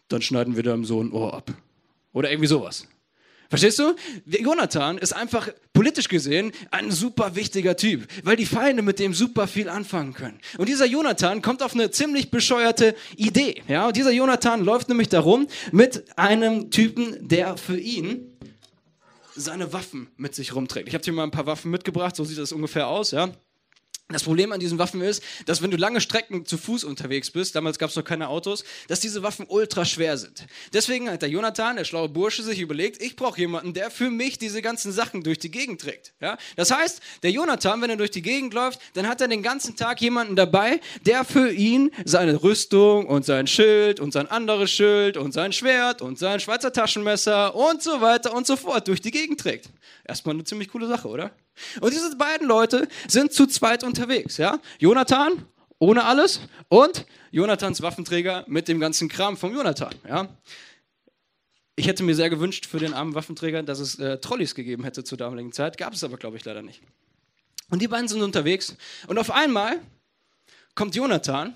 dann 0.09 0.23
schneiden 0.23 0.57
wir 0.57 0.65
deinem 0.65 0.85
Sohn 0.85 1.13
Ohr 1.13 1.35
ab. 1.35 1.53
Oder 2.13 2.33
irgendwie 2.33 2.49
sowas. 2.49 2.89
Verstehst 3.49 3.79
du? 3.79 3.95
Jonathan 4.27 4.99
ist 4.99 5.13
einfach 5.13 5.49
politisch 5.73 6.09
gesehen 6.09 6.53
ein 6.71 6.91
super 6.91 7.37
wichtiger 7.37 7.77
Typ, 7.77 8.07
weil 8.23 8.37
die 8.37 8.47
Feinde 8.47 8.83
mit 8.83 8.99
dem 8.99 9.15
super 9.15 9.47
viel 9.47 9.69
anfangen 9.69 10.15
können. 10.15 10.41
Und 10.59 10.69
dieser 10.69 10.87
Jonathan 10.87 11.43
kommt 11.43 11.63
auf 11.63 11.75
eine 11.75 11.91
ziemlich 11.91 12.31
bescheuerte 12.31 12.95
Idee. 13.17 13.63
Ja, 13.69 13.87
und 13.89 13.97
dieser 13.97 14.13
Jonathan 14.13 14.65
läuft 14.65 14.89
nämlich 14.89 15.09
darum 15.09 15.47
mit 15.73 16.05
einem 16.17 16.71
Typen, 16.71 17.17
der 17.29 17.57
für 17.57 17.79
ihn 17.79 18.31
seine 19.37 19.73
Waffen 19.73 20.09
mit 20.17 20.35
sich 20.35 20.55
rumträgt. 20.55 20.89
Ich 20.89 20.95
habe 20.95 21.05
dir 21.05 21.13
mal 21.13 21.25
ein 21.25 21.31
paar 21.31 21.47
Waffen 21.47 21.71
mitgebracht, 21.71 22.15
so 22.15 22.25
sieht 22.25 22.39
das 22.39 22.53
ungefähr 22.53 22.89
aus, 22.89 23.11
ja. 23.11 23.31
Das 24.11 24.23
Problem 24.23 24.53
an 24.53 24.61
diesen 24.61 24.79
Waffen 24.79 25.01
ist, 25.01 25.23
dass 25.47 25.63
wenn 25.63 25.71
du 25.71 25.79
lange 25.79 25.99
Strecken 25.99 26.45
zu 26.45 26.59
Fuß 26.59 26.85
unterwegs 26.85 27.31
bist, 27.31 27.57
damals 27.57 27.79
gab 27.79 27.89
es 27.89 27.97
noch 27.97 28.05
keine 28.05 28.29
Autos, 28.29 28.63
dass 28.87 29.01
diese 29.01 29.23
Waffen 29.23 29.47
ultra 29.49 29.87
schwer 29.87 30.19
sind. 30.19 30.47
Deswegen 30.75 31.09
hat 31.09 31.23
der 31.23 31.31
Jonathan, 31.31 31.77
der 31.77 31.85
schlaue 31.85 32.11
Bursche, 32.11 32.43
sich 32.43 32.61
überlegt, 32.61 33.03
ich 33.03 33.17
brauche 33.17 33.41
jemanden, 33.41 33.73
der 33.73 33.91
für 33.91 34.11
mich 34.11 34.37
diese 34.37 34.61
ganzen 34.61 34.93
Sachen 34.93 35.23
durch 35.23 35.39
die 35.39 35.51
Gegend 35.51 35.81
trägt. 35.81 36.13
Ja? 36.21 36.37
Das 36.55 36.71
heißt, 36.71 37.01
der 37.23 37.31
Jonathan, 37.31 37.81
wenn 37.81 37.89
er 37.89 37.97
durch 37.97 38.11
die 38.11 38.21
Gegend 38.21 38.53
läuft, 38.53 38.79
dann 38.93 39.09
hat 39.09 39.23
er 39.23 39.29
den 39.29 39.43
ganzen 39.43 39.75
Tag 39.75 40.03
jemanden 40.03 40.37
dabei, 40.37 40.83
der 41.07 41.25
für 41.25 41.51
ihn 41.51 41.91
seine 42.05 42.43
Rüstung 42.43 43.07
und 43.07 43.25
sein 43.25 43.47
Schild 43.47 44.01
und 44.01 44.13
sein 44.13 44.27
anderes 44.27 44.71
Schild 44.71 45.17
und 45.17 45.33
sein 45.33 45.55
Schwert 45.55 46.03
und 46.03 46.19
sein 46.19 46.41
Schweizer 46.41 46.75
Taschenmesser 46.75 47.55
und 47.55 47.83
so 47.83 48.03
weiter 48.03 48.35
und 48.35 48.47
so 48.47 48.57
fort 48.57 48.87
durch 48.87 49.01
die 49.01 49.11
Gegend 49.11 49.41
trägt. 49.41 49.71
Erstmal 50.05 50.35
eine 50.35 50.45
ziemlich 50.45 50.69
coole 50.69 50.87
Sache, 50.87 51.09
oder? 51.09 51.31
Und 51.81 51.93
diese 51.93 52.17
beiden 52.17 52.47
Leute 52.47 52.89
sind 53.09 53.33
zu 53.33 53.47
zweit 53.47 53.85
unterwegs. 53.85 54.37
Ja? 54.37 54.61
Jonathan 54.79 55.47
ohne 55.79 56.05
alles 56.05 56.41
und 56.69 57.07
Jonathans 57.31 57.83
Waffenträger 57.83 58.45
mit 58.47 58.69
dem 58.69 58.81
ganzen 58.81 59.09
Kram 59.09 59.37
vom 59.37 59.55
Jonathan. 59.55 59.95
Ja? 60.09 60.29
Ich 61.77 61.87
hätte 61.87 62.03
mir 62.03 62.15
sehr 62.15 62.31
gewünscht 62.31 62.67
für 62.67 62.79
den 62.79 62.95
armen 62.95 63.15
Waffenträger, 63.15 63.63
dass 63.63 63.81
es 63.81 63.99
äh, 63.99 64.19
Trolleys 64.19 64.55
gegeben 64.55 64.85
hätte 64.85 65.05
zur 65.05 65.19
damaligen 65.19 65.53
Zeit. 65.53 65.77
Gab 65.77 65.93
es 65.93 66.05
aber, 66.05 66.17
glaube 66.17 66.37
ich, 66.37 66.45
leider 66.45 66.63
nicht. 66.63 66.81
Und 67.71 67.83
die 67.83 67.89
beiden 67.89 68.09
sind 68.09 68.23
unterwegs 68.23 68.77
und 69.09 69.19
auf 69.19 69.31
einmal 69.31 69.81
kommt 70.75 70.95
Jonathan, 70.95 71.55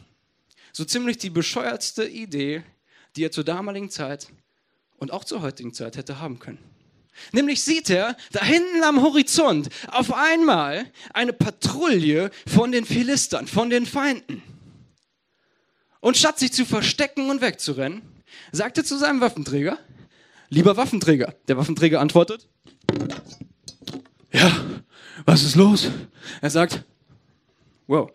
so 0.73 0.85
ziemlich 0.85 1.19
die 1.19 1.31
bescheuertste 1.31 2.07
Idee, 2.07 2.63
die 3.17 3.25
er 3.25 3.31
zur 3.31 3.45
damaligen 3.45 3.91
Zeit 3.91 4.29
und 4.97 5.13
auch 5.13 5.25
zur 5.25 5.43
heutigen 5.43 5.75
Zeit 5.75 5.97
hätte 5.97 6.21
haben 6.21 6.39
können. 6.39 6.59
Nämlich 7.33 7.63
sieht 7.63 7.91
er 7.91 8.17
da 8.33 8.45
hinten 8.45 8.83
am 8.83 9.03
Horizont 9.03 9.69
auf 9.89 10.13
einmal 10.13 10.87
eine 11.13 11.33
Patrouille 11.33 12.31
von 12.47 12.73
den 12.73 12.85
Philistern, 12.85 13.47
von 13.47 13.71
den 13.71 13.87
Feinden. 13.87 14.43
Und 16.01 16.17
statt 16.17 16.39
sich 16.39 16.53
zu 16.53 16.65
verstecken 16.65 17.31
und 17.31 17.41
wegzurennen, 17.41 18.03
sagt 18.53 18.79
er 18.79 18.85
zu 18.85 18.97
seinem 18.99 19.21
Waffenträger, 19.21 19.79
lieber 20.49 20.77
Waffenträger, 20.77 21.35
der 21.49 21.57
Waffenträger 21.57 22.01
antwortet, 22.01 22.49
ja, 24.33 24.65
was 25.25 25.43
ist 25.43 25.57
los? 25.57 25.91
Er 26.41 26.51
sagt, 26.51 26.85
wow, 27.87 28.11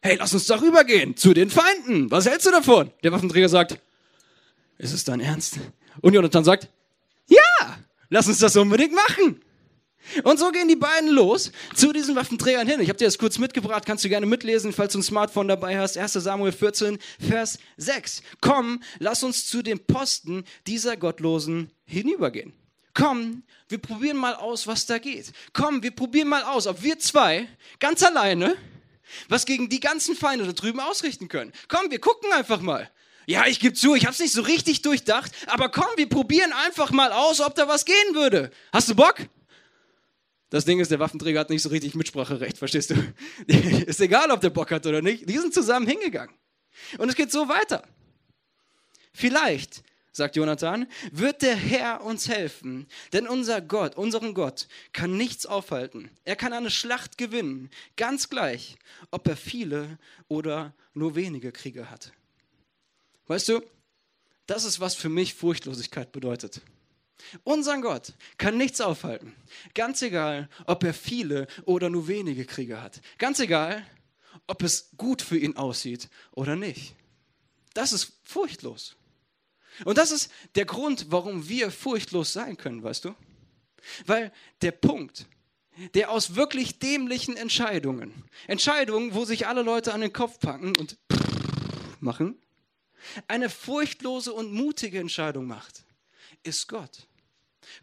hey, 0.00 0.16
lass 0.18 0.34
uns 0.34 0.46
darüber 0.46 0.84
gehen, 0.84 1.16
zu 1.16 1.32
den 1.32 1.50
Feinden. 1.50 2.10
Was 2.10 2.26
hältst 2.26 2.46
du 2.46 2.50
davon? 2.50 2.90
Der 3.02 3.12
Waffenträger 3.12 3.48
sagt, 3.48 3.78
ist 4.78 4.92
es 4.92 5.04
dein 5.04 5.20
Ernst? 5.20 5.58
Und 6.00 6.14
Jonathan 6.14 6.44
sagt, 6.44 6.68
ja, 7.28 7.78
Lass 8.14 8.28
uns 8.28 8.38
das 8.38 8.54
unbedingt 8.54 8.92
machen. 8.92 9.42
Und 10.22 10.38
so 10.38 10.52
gehen 10.52 10.68
die 10.68 10.76
beiden 10.76 11.10
los 11.10 11.50
zu 11.74 11.92
diesen 11.92 12.14
Waffenträgern 12.14 12.64
hin. 12.64 12.78
Ich 12.78 12.88
habe 12.88 12.96
dir 12.96 13.06
das 13.06 13.18
kurz 13.18 13.38
mitgebracht, 13.38 13.84
kannst 13.84 14.04
du 14.04 14.08
gerne 14.08 14.24
mitlesen, 14.24 14.72
falls 14.72 14.92
du 14.92 15.00
ein 15.00 15.02
Smartphone 15.02 15.48
dabei 15.48 15.76
hast. 15.76 15.98
1 15.98 16.12
Samuel 16.12 16.52
14, 16.52 17.00
Vers 17.18 17.58
6. 17.76 18.22
Komm, 18.40 18.84
lass 19.00 19.24
uns 19.24 19.48
zu 19.48 19.62
den 19.62 19.84
Posten 19.84 20.44
dieser 20.68 20.96
Gottlosen 20.96 21.72
hinübergehen. 21.86 22.52
Komm, 22.94 23.42
wir 23.68 23.78
probieren 23.78 24.16
mal 24.16 24.36
aus, 24.36 24.68
was 24.68 24.86
da 24.86 24.98
geht. 24.98 25.32
Komm, 25.52 25.82
wir 25.82 25.90
probieren 25.90 26.28
mal 26.28 26.44
aus, 26.44 26.68
ob 26.68 26.84
wir 26.84 27.00
zwei 27.00 27.48
ganz 27.80 28.04
alleine 28.04 28.56
was 29.28 29.44
gegen 29.44 29.68
die 29.68 29.80
ganzen 29.80 30.14
Feinde 30.14 30.46
da 30.46 30.52
drüben 30.52 30.78
ausrichten 30.78 31.26
können. 31.26 31.52
Komm, 31.66 31.90
wir 31.90 31.98
gucken 31.98 32.30
einfach 32.32 32.60
mal. 32.60 32.88
Ja, 33.26 33.46
ich 33.46 33.60
gebe 33.60 33.74
zu, 33.74 33.94
ich 33.94 34.04
habe 34.04 34.12
es 34.12 34.20
nicht 34.20 34.32
so 34.32 34.42
richtig 34.42 34.82
durchdacht, 34.82 35.32
aber 35.46 35.70
komm, 35.70 35.88
wir 35.96 36.08
probieren 36.08 36.52
einfach 36.52 36.90
mal 36.90 37.12
aus, 37.12 37.40
ob 37.40 37.54
da 37.54 37.68
was 37.68 37.84
gehen 37.84 38.14
würde. 38.14 38.50
Hast 38.72 38.88
du 38.88 38.94
Bock? 38.94 39.16
Das 40.50 40.64
Ding 40.64 40.78
ist, 40.78 40.90
der 40.90 41.00
Waffenträger 41.00 41.40
hat 41.40 41.50
nicht 41.50 41.62
so 41.62 41.68
richtig 41.68 41.94
Mitspracherecht, 41.94 42.58
verstehst 42.58 42.90
du? 42.90 43.14
ist 43.46 44.00
egal, 44.00 44.30
ob 44.30 44.40
der 44.40 44.50
Bock 44.50 44.70
hat 44.70 44.86
oder 44.86 45.02
nicht. 45.02 45.28
Die 45.28 45.38
sind 45.38 45.54
zusammen 45.54 45.86
hingegangen. 45.86 46.34
Und 46.98 47.08
es 47.08 47.14
geht 47.14 47.32
so 47.32 47.48
weiter. 47.48 47.82
Vielleicht, 49.12 49.82
sagt 50.12 50.36
Jonathan, 50.36 50.86
wird 51.10 51.42
der 51.42 51.56
Herr 51.56 52.04
uns 52.04 52.28
helfen, 52.28 52.86
denn 53.12 53.26
unser 53.26 53.60
Gott, 53.60 53.96
unseren 53.96 54.34
Gott, 54.34 54.68
kann 54.92 55.16
nichts 55.16 55.46
aufhalten. 55.46 56.10
Er 56.24 56.36
kann 56.36 56.52
eine 56.52 56.70
Schlacht 56.70 57.18
gewinnen, 57.18 57.70
ganz 57.96 58.28
gleich, 58.28 58.76
ob 59.10 59.26
er 59.26 59.36
viele 59.36 59.98
oder 60.28 60.74
nur 60.92 61.16
wenige 61.16 61.52
Kriege 61.52 61.90
hat. 61.90 62.12
Weißt 63.26 63.48
du, 63.48 63.62
das 64.46 64.64
ist, 64.64 64.80
was 64.80 64.94
für 64.94 65.08
mich 65.08 65.34
Furchtlosigkeit 65.34 66.12
bedeutet. 66.12 66.60
Unseren 67.42 67.80
Gott 67.80 68.12
kann 68.36 68.58
nichts 68.58 68.80
aufhalten. 68.80 69.34
Ganz 69.74 70.02
egal, 70.02 70.48
ob 70.66 70.84
er 70.84 70.92
viele 70.92 71.46
oder 71.64 71.88
nur 71.88 72.08
wenige 72.08 72.44
Kriege 72.44 72.82
hat. 72.82 73.00
Ganz 73.18 73.40
egal, 73.40 73.86
ob 74.46 74.62
es 74.62 74.90
gut 74.96 75.22
für 75.22 75.38
ihn 75.38 75.56
aussieht 75.56 76.08
oder 76.32 76.56
nicht. 76.56 76.94
Das 77.72 77.92
ist 77.92 78.12
furchtlos. 78.22 78.96
Und 79.84 79.98
das 79.98 80.12
ist 80.12 80.30
der 80.54 80.66
Grund, 80.66 81.06
warum 81.08 81.48
wir 81.48 81.70
furchtlos 81.70 82.32
sein 82.32 82.56
können, 82.56 82.82
weißt 82.82 83.06
du? 83.06 83.14
Weil 84.06 84.32
der 84.62 84.72
Punkt, 84.72 85.26
der 85.94 86.10
aus 86.10 86.36
wirklich 86.36 86.78
dämlichen 86.78 87.36
Entscheidungen, 87.36 88.24
Entscheidungen, 88.46 89.14
wo 89.14 89.24
sich 89.24 89.46
alle 89.46 89.62
Leute 89.62 89.92
an 89.92 90.00
den 90.00 90.12
Kopf 90.12 90.38
packen 90.38 90.76
und 90.76 90.96
machen, 92.00 92.38
eine 93.28 93.50
furchtlose 93.50 94.32
und 94.32 94.52
mutige 94.52 94.98
Entscheidung 94.98 95.46
macht, 95.46 95.84
ist 96.42 96.68
Gott. 96.68 97.06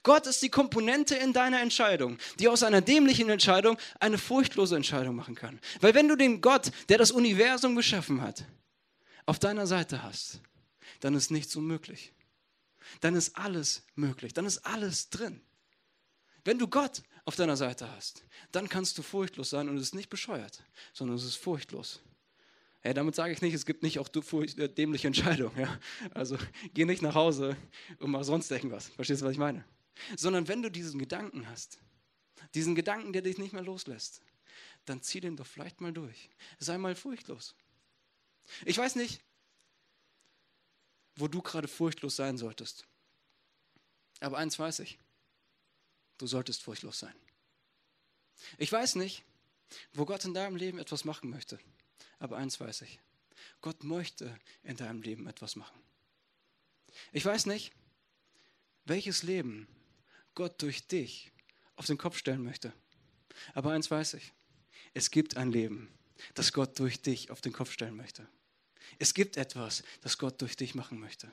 Gott 0.04 0.28
ist 0.28 0.42
die 0.42 0.50
Komponente 0.50 1.16
in 1.16 1.34
deiner 1.34 1.62
Entscheidung, 1.62 2.18
die 2.40 2.48
aus 2.48 2.64
einer 2.64 2.82
dämlichen 2.82 3.30
Entscheidung 3.30 3.78
eine 4.00 4.18
furchtlose 4.18 4.76
Entscheidung 4.76 5.16
machen 5.16 5.36
kann. 5.36 5.60
Weil 5.80 5.94
wenn 5.94 6.08
du 6.08 6.16
den 6.16 6.42
Gott, 6.42 6.72
der 6.90 6.98
das 6.98 7.12
Universum 7.12 7.76
geschaffen 7.76 8.22
hat, 8.22 8.46
auf 9.26 9.40
deiner 9.40 9.68
Seite 9.68 10.04
hast, 10.04 10.42
dann 11.00 11.16
ist 11.16 11.32
nichts 11.32 11.56
unmöglich. 11.56 12.14
Dann 13.00 13.16
ist 13.16 13.36
alles 13.38 13.84
möglich, 13.96 14.34
dann 14.34 14.46
ist 14.46 14.60
alles 14.60 15.10
drin. 15.10 15.42
Wenn 16.44 16.60
du 16.60 16.68
Gott 16.68 17.04
auf 17.26 17.36
deiner 17.36 17.56
Seite 17.56 17.90
hast, 17.92 18.24
dann 18.52 18.68
kannst 18.68 18.98
du 18.98 19.04
furchtlos 19.04 19.52
sein 19.52 19.70
und 19.70 19.78
es 19.78 19.84
ist 19.84 19.96
nicht 19.96 20.10
bescheuert, 20.10 20.64
sondern 20.94 21.16
es 21.18 21.24
ist 21.24 21.36
furchtlos. 21.36 22.02
Hey, 22.82 22.96
damit 22.96 23.14
sage 23.14 23.32
ich 23.32 23.42
nicht, 23.42 23.54
es 23.54 23.66
gibt 23.66 23.84
nicht 23.84 24.00
auch 24.00 24.10
äh, 24.10 24.68
dämliche 24.68 25.08
Entscheidungen. 25.08 25.58
Ja? 25.60 25.80
Also 26.14 26.38
geh 26.74 26.86
nicht 26.86 27.02
nach 27.02 27.14
Hause 27.14 27.56
und 28.00 28.12
mach 28.12 28.24
sonst 28.24 28.50
irgendwas. 28.52 28.88
Verstehst 28.90 29.22
du, 29.22 29.26
was 29.26 29.34
ich 29.34 29.38
meine? 29.38 29.64
Sondern 30.18 30.48
wenn 30.48 30.64
du 30.64 30.72
diesen 30.72 31.00
Gedanken 31.00 31.48
hast, 31.48 31.80
diesen 32.56 32.74
Gedanken, 32.74 33.14
der 33.14 33.22
dich 33.22 33.38
nicht 33.38 33.54
mehr 33.54 33.62
loslässt, 33.62 34.22
dann 34.86 35.02
zieh 35.04 35.20
den 35.20 35.38
doch 35.38 35.46
vielleicht 35.46 35.80
mal 35.80 35.94
durch. 35.94 36.30
Sei 36.58 36.78
mal 36.80 36.96
furchtlos. 36.96 37.56
Ich 38.66 38.78
weiß 38.78 38.96
nicht, 38.96 39.22
wo 41.16 41.28
du 41.28 41.42
gerade 41.42 41.68
furchtlos 41.68 42.16
sein 42.16 42.38
solltest. 42.38 42.88
Aber 44.22 44.38
eins 44.38 44.58
weiß 44.58 44.80
ich. 44.80 44.98
Du 46.18 46.26
solltest 46.26 46.64
furchtlos 46.64 47.00
sein. 47.00 47.14
Ich 48.58 48.72
weiß 48.72 48.96
nicht, 48.96 49.24
wo 49.94 50.06
Gott 50.06 50.26
in 50.26 50.34
deinem 50.34 50.56
Leben 50.56 50.80
etwas 50.80 51.06
machen 51.06 51.30
möchte. 51.30 51.60
Aber 52.22 52.38
eins 52.38 52.60
weiß 52.60 52.84
ich. 52.84 53.00
Gott 53.62 53.84
möchte 53.84 54.40
in 54.62 54.78
deinem 54.78 55.02
Leben 55.02 55.28
etwas 55.28 55.56
machen. 55.56 55.78
Ich 57.12 57.26
weiß 57.26 57.48
nicht, 57.48 57.74
welches 58.86 59.24
Leben 59.24 59.68
Gott 60.36 60.62
durch 60.62 60.88
dich 60.88 61.32
auf 61.76 61.88
den 61.88 61.98
Kopf 61.98 62.18
stellen 62.18 62.44
möchte. 62.44 62.74
Aber 63.56 63.72
eins 63.72 63.90
weiß 63.90 64.14
ich. 64.14 64.34
Es 64.94 65.10
gibt 65.10 65.36
ein 65.36 65.52
Leben, 65.52 65.90
das 66.36 66.54
Gott 66.54 66.78
durch 66.78 67.02
dich 67.02 67.32
auf 67.32 67.42
den 67.42 67.54
Kopf 67.54 67.72
stellen 67.72 67.96
möchte. 67.96 68.28
Es 69.00 69.16
gibt 69.16 69.36
etwas, 69.36 69.82
das 70.02 70.20
Gott 70.20 70.40
durch 70.42 70.56
dich 70.56 70.76
machen 70.76 71.00
möchte. 71.00 71.32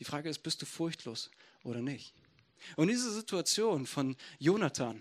Die 0.00 0.04
Frage 0.04 0.30
ist, 0.30 0.40
bist 0.40 0.60
du 0.62 0.66
furchtlos 0.66 1.30
oder 1.62 1.80
nicht? 1.80 2.12
Und 2.74 2.88
diese 2.88 3.12
Situation 3.12 3.86
von 3.86 4.16
Jonathan, 4.40 5.00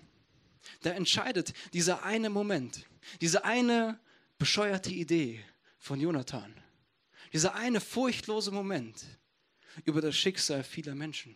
da 0.81 0.91
entscheidet 0.91 1.53
dieser 1.73 2.03
eine 2.03 2.29
Moment, 2.29 2.85
diese 3.19 3.45
eine 3.45 3.99
bescheuerte 4.41 4.89
Idee 4.89 5.39
von 5.77 6.01
Jonathan, 6.01 6.51
dieser 7.31 7.53
eine 7.53 7.79
furchtlose 7.79 8.49
Moment 8.49 9.05
über 9.85 10.01
das 10.01 10.15
Schicksal 10.15 10.63
vieler 10.63 10.95
Menschen. 10.95 11.35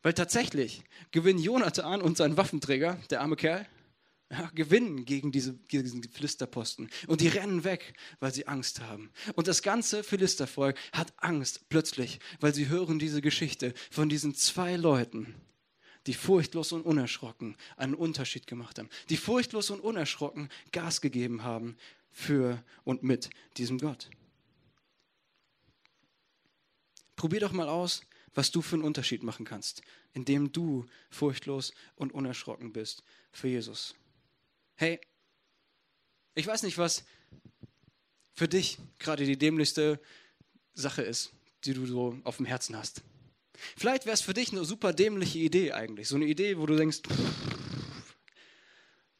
Weil 0.00 0.14
tatsächlich 0.14 0.84
gewinnen 1.10 1.38
Jonathan 1.38 2.00
und 2.00 2.16
sein 2.16 2.38
Waffenträger, 2.38 2.98
der 3.10 3.20
arme 3.20 3.36
Kerl, 3.36 3.66
ja, 4.30 4.50
gewinnen 4.54 5.04
gegen, 5.04 5.32
diese, 5.32 5.52
gegen 5.68 5.82
diesen 5.82 6.02
Philisterposten. 6.02 6.88
Und 7.08 7.20
die 7.20 7.28
rennen 7.28 7.62
weg, 7.62 7.92
weil 8.20 8.32
sie 8.32 8.48
Angst 8.48 8.80
haben. 8.80 9.12
Und 9.34 9.46
das 9.46 9.60
ganze 9.60 10.02
Philistervolk 10.02 10.78
hat 10.94 11.12
Angst 11.18 11.68
plötzlich, 11.68 12.20
weil 12.40 12.54
sie 12.54 12.70
hören 12.70 12.98
diese 12.98 13.20
Geschichte 13.20 13.74
von 13.90 14.08
diesen 14.08 14.34
zwei 14.34 14.76
Leuten, 14.76 15.34
die 16.06 16.14
furchtlos 16.14 16.72
und 16.72 16.82
unerschrocken 16.82 17.56
einen 17.76 17.94
Unterschied 17.94 18.46
gemacht 18.46 18.78
haben. 18.78 18.88
Die 19.08 19.16
furchtlos 19.16 19.70
und 19.70 19.80
unerschrocken 19.80 20.48
Gas 20.72 21.00
gegeben 21.00 21.42
haben 21.44 21.76
für 22.10 22.62
und 22.84 23.02
mit 23.02 23.30
diesem 23.56 23.78
Gott. 23.78 24.10
Probier 27.16 27.40
doch 27.40 27.52
mal 27.52 27.68
aus, 27.68 28.02
was 28.34 28.50
du 28.50 28.62
für 28.62 28.76
einen 28.76 28.84
Unterschied 28.84 29.22
machen 29.22 29.44
kannst, 29.44 29.82
indem 30.12 30.52
du 30.52 30.86
furchtlos 31.10 31.72
und 31.96 32.12
unerschrocken 32.12 32.72
bist 32.72 33.02
für 33.30 33.48
Jesus. 33.48 33.94
Hey, 34.74 35.00
ich 36.34 36.46
weiß 36.46 36.62
nicht, 36.62 36.78
was 36.78 37.04
für 38.34 38.48
dich 38.48 38.78
gerade 38.98 39.26
die 39.26 39.36
dämlichste 39.36 40.00
Sache 40.74 41.02
ist, 41.02 41.32
die 41.64 41.74
du 41.74 41.86
so 41.86 42.18
auf 42.24 42.38
dem 42.38 42.46
Herzen 42.46 42.76
hast. 42.76 43.02
Vielleicht 43.76 44.06
wäre 44.06 44.14
es 44.14 44.20
für 44.20 44.34
dich 44.34 44.52
eine 44.52 44.64
super 44.64 44.92
dämliche 44.92 45.38
Idee 45.38 45.72
eigentlich. 45.72 46.08
So 46.08 46.16
eine 46.16 46.26
Idee, 46.26 46.58
wo 46.58 46.66
du 46.66 46.76
denkst, 46.76 47.00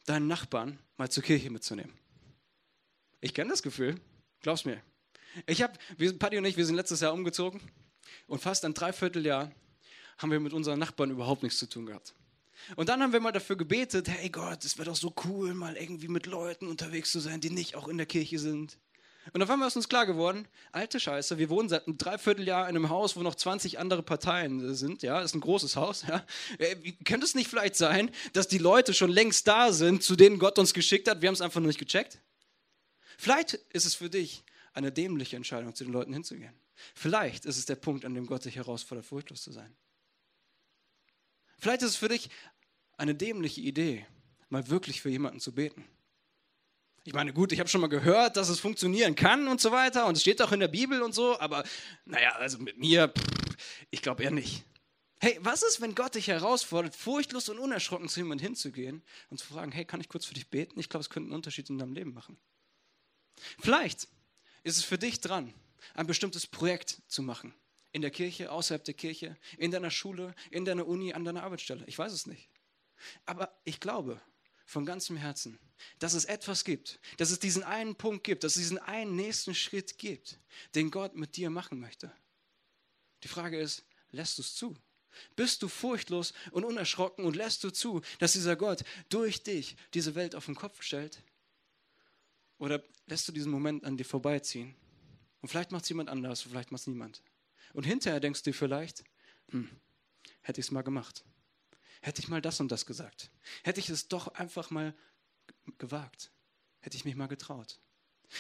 deinen 0.07 0.27
Nachbarn 0.27 0.79
mal 0.97 1.11
zur 1.11 1.23
Kirche 1.23 1.51
mitzunehmen. 1.51 1.93
Ich 3.21 3.35
kenne 3.35 3.51
das 3.51 3.63
Gefühl, 3.63 4.01
glaub's 4.41 4.65
mir. 4.65 4.83
Ich 5.47 5.63
habe, 5.63 5.79
Paddy 6.19 6.39
und 6.39 6.45
ich, 6.45 6.57
wir 6.57 6.67
sind 6.67 6.77
letztes 6.77 7.01
Jahr 7.01 7.13
umgezogen 7.13 7.61
und 8.27 8.41
fast 8.41 8.65
ein 8.65 8.75
Dreivierteljahr 8.75 9.53
haben 10.19 10.31
wir 10.31 10.41
mit 10.41 10.53
unseren 10.53 10.79
Nachbarn 10.79 11.11
überhaupt 11.11 11.43
nichts 11.43 11.59
zu 11.59 11.69
tun 11.69 11.87
gehabt. 11.87 12.15
Und 12.77 12.89
dann 12.89 13.03
haben 13.03 13.13
wir 13.13 13.21
mal 13.21 13.33
dafür 13.33 13.57
gebetet, 13.57 14.09
hey 14.09 14.29
Gott, 14.29 14.65
es 14.65 14.79
wäre 14.79 14.91
doch 14.91 14.97
so 14.97 15.15
cool, 15.25 15.55
mal 15.55 15.77
irgendwie 15.77 16.09
mit 16.09 16.27
Leuten 16.27 16.69
unterwegs 16.69 17.11
zu 17.11 17.19
sein, 17.19 17.41
die 17.41 17.51
nicht 17.51 17.75
auch 17.75 17.89
in 17.89 17.97
der 17.97 18.07
Kirche 18.07 18.39
sind. 18.39 18.79
Und 19.33 19.43
auf 19.43 19.51
einmal 19.51 19.69
ist 19.69 19.77
uns 19.77 19.89
klar 19.89 20.05
geworden, 20.05 20.49
alte 20.73 20.99
Scheiße, 20.99 21.39
wir 21.39 21.49
wohnen 21.49 21.69
seit 21.69 21.87
einem 21.87 21.97
Dreivierteljahr 21.97 22.69
in 22.69 22.77
einem 22.77 22.89
Haus, 22.89 23.17
wo 23.17 23.21
noch 23.21 23.37
20 23.37 23.79
andere 23.79 24.03
Parteien 24.03 24.75
sind, 24.75 25.03
ja, 25.03 25.21
ist 25.21 25.35
ein 25.35 25.41
großes 25.41 25.77
Haus, 25.77 26.05
ja. 26.09 26.27
Äh, 26.59 26.75
könnte 27.05 27.25
es 27.25 27.35
nicht 27.35 27.49
vielleicht 27.49 27.77
sein, 27.77 28.11
dass 28.33 28.49
die 28.49 28.59
Leute 28.59 28.95
schon 28.95 29.11
längst 29.11 29.47
da 29.47 29.73
sind, 29.73 30.03
zu 30.03 30.17
denen 30.17 30.39
Gott 30.39 30.59
uns 30.59 30.75
geschickt 30.75 31.09
hat, 31.09 31.23
wir 31.23 31.29
haben 31.29 31.35
es 31.35 31.41
einfach 31.41 31.61
noch 31.61 31.69
nicht 31.69 31.79
gecheckt? 31.79 32.21
Vielleicht 33.17 33.55
ist 33.55 33.87
es 33.87 33.95
für 33.95 34.11
dich 34.11 34.43
eine 34.73 34.91
dämliche 34.91 35.37
Entscheidung, 35.37 35.75
zu 35.75 35.85
den 35.85 35.93
Leuten 35.93 36.13
hinzugehen. 36.13 36.55
Vielleicht 36.95 37.45
ist 37.45 37.59
es 37.59 37.67
der 37.67 37.77
Punkt, 37.77 38.05
an 38.05 38.15
dem 38.15 38.27
Gott 38.27 38.45
dich 38.45 38.57
herausfordert, 38.57 39.07
furchtlos 39.07 39.43
zu 39.43 39.53
sein. 39.53 39.77
Vielleicht 41.59 41.83
ist 41.83 41.91
es 41.91 41.97
für 41.97 42.09
dich 42.09 42.29
eine 42.97 43.15
dämliche 43.15 43.61
Idee, 43.61 44.07
mal 44.49 44.69
wirklich 44.69 45.01
für 45.01 45.11
jemanden 45.11 45.39
zu 45.39 45.53
beten. 45.53 45.85
Ich 47.05 47.15
meine, 47.15 47.33
gut, 47.33 47.51
ich 47.53 47.59
habe 47.59 47.69
schon 47.69 47.81
mal 47.81 47.89
gehört, 47.89 48.37
dass 48.37 48.49
es 48.49 48.61
funktionieren 48.61 49.17
kann 49.17 49.49
und 49.49 49.61
so 49.61 49.73
weiter 49.73 50.07
und 50.07 50.17
es 50.17 50.21
steht 50.21 50.41
auch 50.41 50.53
in 50.53 50.61
der 50.61 50.69
Bibel 50.69 51.03
und 51.03 51.15
so, 51.15 51.39
aber 51.41 51.65
naja, 52.05 52.31
also 52.37 52.59
mit 52.59 52.79
mir, 52.79 53.09
pff, 53.09 53.57
ich 53.91 54.03
glaube 54.03 54.23
eher 54.23 54.31
nicht. 54.31 54.65
Hey, 55.21 55.39
was 55.41 55.63
ist, 55.63 55.81
wenn 55.81 55.95
Gott 55.95 56.15
dich 56.15 56.29
herausfordert, 56.29 56.95
furchtlos 56.95 57.49
und 57.49 57.59
unerschrocken 57.59 58.09
zu 58.09 58.21
jemandem 58.21 58.47
hinzugehen 58.47 59.03
und 59.31 59.39
zu 59.39 59.47
fragen, 59.47 59.73
hey, 59.73 59.85
kann 59.85 60.01
ich 60.01 60.09
kurz 60.09 60.27
für 60.27 60.35
dich 60.35 60.49
beten? 60.49 60.79
Ich 60.79 60.89
glaube, 60.89 61.03
es 61.03 61.11
könnte 61.11 61.29
einen 61.29 61.37
Unterschied 61.37 61.71
in 61.71 61.79
deinem 61.79 61.93
Leben 61.93 62.13
machen. 62.13 62.39
Vielleicht 63.61 64.09
ist 64.63 64.77
es 64.77 64.85
für 64.85 64.99
dich 64.99 65.21
dran, 65.21 65.53
ein 65.95 66.07
bestimmtes 66.07 66.47
Projekt 66.47 67.03
zu 67.09 67.23
machen 67.23 67.55
in 67.91 68.03
der 68.03 68.11
Kirche, 68.11 68.51
außerhalb 68.51 68.85
der 68.85 68.95
Kirche, 68.95 69.37
in 69.59 69.71
deiner 69.71 69.91
Schule, 69.91 70.35
in 70.51 70.65
deiner 70.65 70.87
Uni, 70.87 71.13
an 71.13 71.25
deiner 71.25 71.43
Arbeitsstelle. 71.43 71.85
Ich 71.87 71.99
weiß 71.99 72.13
es 72.13 72.27
nicht. 72.27 72.49
Aber 73.27 73.53
ich 73.65 73.81
glaube 73.81 74.21
von 74.73 74.87
ganzem 74.87 75.17
Herzen, 75.17 75.59
dass 75.99 76.15
es 76.15 76.25
etwas 76.25 76.65
gibt, 76.65 76.99
dass 77.19 77.31
es 77.31 77.39
diesen 77.39 77.63
einen 77.63 77.95
Punkt 77.95 78.25
gibt, 78.25 78.43
dass 78.43 78.57
es 78.57 78.63
diesen 78.63 78.79
einen 78.79 79.15
nächsten 79.15 79.55
Schritt 79.55 79.99
gibt, 79.99 80.39
den 80.75 80.91
Gott 80.91 81.15
mit 81.15 81.37
dir 81.37 81.51
machen 81.51 81.79
möchte. 81.79 82.11
Die 83.23 83.29
Frage 83.29 83.61
ist, 83.61 83.85
lässt 84.11 84.39
du 84.39 84.43
es 84.43 84.55
zu? 84.55 84.75
Bist 85.37 85.63
du 85.63 85.69
furchtlos 85.69 86.33
und 86.53 86.65
unerschrocken 86.65 87.27
und 87.27 87.37
lässt 87.37 87.63
du 87.65 87.71
zu, 87.71 88.01
dass 88.19 88.33
dieser 88.33 88.57
Gott 88.57 88.83
durch 89.11 89.43
dich 89.43 89.77
diese 89.93 90.15
Welt 90.15 90.35
auf 90.35 90.47
den 90.47 90.55
Kopf 90.55 90.83
stellt? 90.83 91.23
Oder 92.57 92.83
lässt 93.07 93.29
du 93.29 93.33
diesen 93.33 93.53
Moment 93.53 93.85
an 93.85 93.99
dir 93.99 94.07
vorbeiziehen? 94.07 94.75
Und 95.43 95.49
vielleicht 95.49 95.71
macht 95.71 95.83
es 95.83 95.91
jemand 95.91 96.09
anders, 96.09 96.41
vielleicht 96.41 96.73
macht 96.73 96.81
es 96.81 96.87
niemand. 96.87 97.23
Und 97.75 97.85
hinterher 97.85 98.21
denkst 98.21 98.43
du 98.43 98.55
vielleicht, 98.55 99.05
hm, 99.51 99.69
hätte 100.41 100.61
ich 100.61 100.67
es 100.67 100.71
mal 100.71 100.83
gemacht. 100.83 101.25
Hätte 102.03 102.21
ich 102.21 102.29
mal 102.29 102.43
das 102.43 102.59
und 102.61 102.71
das 102.71 102.85
gesagt. 102.85 103.31
Hätte 103.63 103.81
ich 103.81 103.89
es 103.89 104.09
doch 104.09 104.29
einfach 104.35 104.71
mal 104.71 104.95
gewagt. 105.79 106.33
Hätte 106.81 106.97
ich 106.97 107.05
mich 107.05 107.15
mal 107.15 107.29
getraut. 107.29 107.79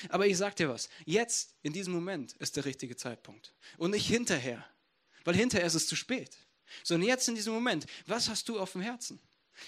Aber 0.08 0.26
ich 0.26 0.36
sag 0.36 0.56
dir 0.56 0.68
was, 0.68 0.88
jetzt, 1.04 1.54
in 1.62 1.72
diesem 1.72 1.92
Moment, 1.92 2.32
ist 2.34 2.56
der 2.56 2.64
richtige 2.64 2.96
Zeitpunkt. 2.96 3.54
Und 3.78 3.92
nicht 3.92 4.06
hinterher. 4.06 4.66
Weil 5.24 5.36
hinterher 5.36 5.66
ist 5.66 5.74
es 5.74 5.86
zu 5.86 5.94
spät. 5.94 6.36
Sondern 6.82 7.08
jetzt 7.08 7.28
in 7.28 7.36
diesem 7.36 7.54
Moment, 7.54 7.86
was 8.06 8.28
hast 8.28 8.48
du 8.48 8.58
auf 8.58 8.72
dem 8.72 8.80
Herzen? 8.80 9.20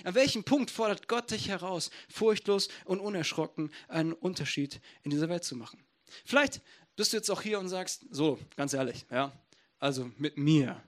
An 0.03 0.15
welchem 0.15 0.43
Punkt 0.43 0.73
fordert 0.73 1.07
Gott 1.07 1.31
dich 1.31 1.49
heraus, 1.49 1.91
furchtlos 2.09 2.69
und 2.85 2.99
unerschrocken 2.99 3.71
einen 3.87 4.13
Unterschied 4.13 4.81
in 5.05 5.11
dieser 5.11 5.29
Welt 5.29 5.45
zu 5.45 5.55
machen? 5.55 5.85
Vielleicht 6.25 6.63
bist 6.97 7.13
du 7.13 7.19
jetzt 7.19 7.31
auch 7.31 7.43
hier 7.43 7.61
und 7.61 7.69
sagst, 7.69 8.07
so, 8.11 8.41
ganz 8.57 8.73
ehrlich, 8.73 9.07
ja, 9.11 9.33
also 9.79 10.11
mit 10.17 10.37
mir 10.37 10.83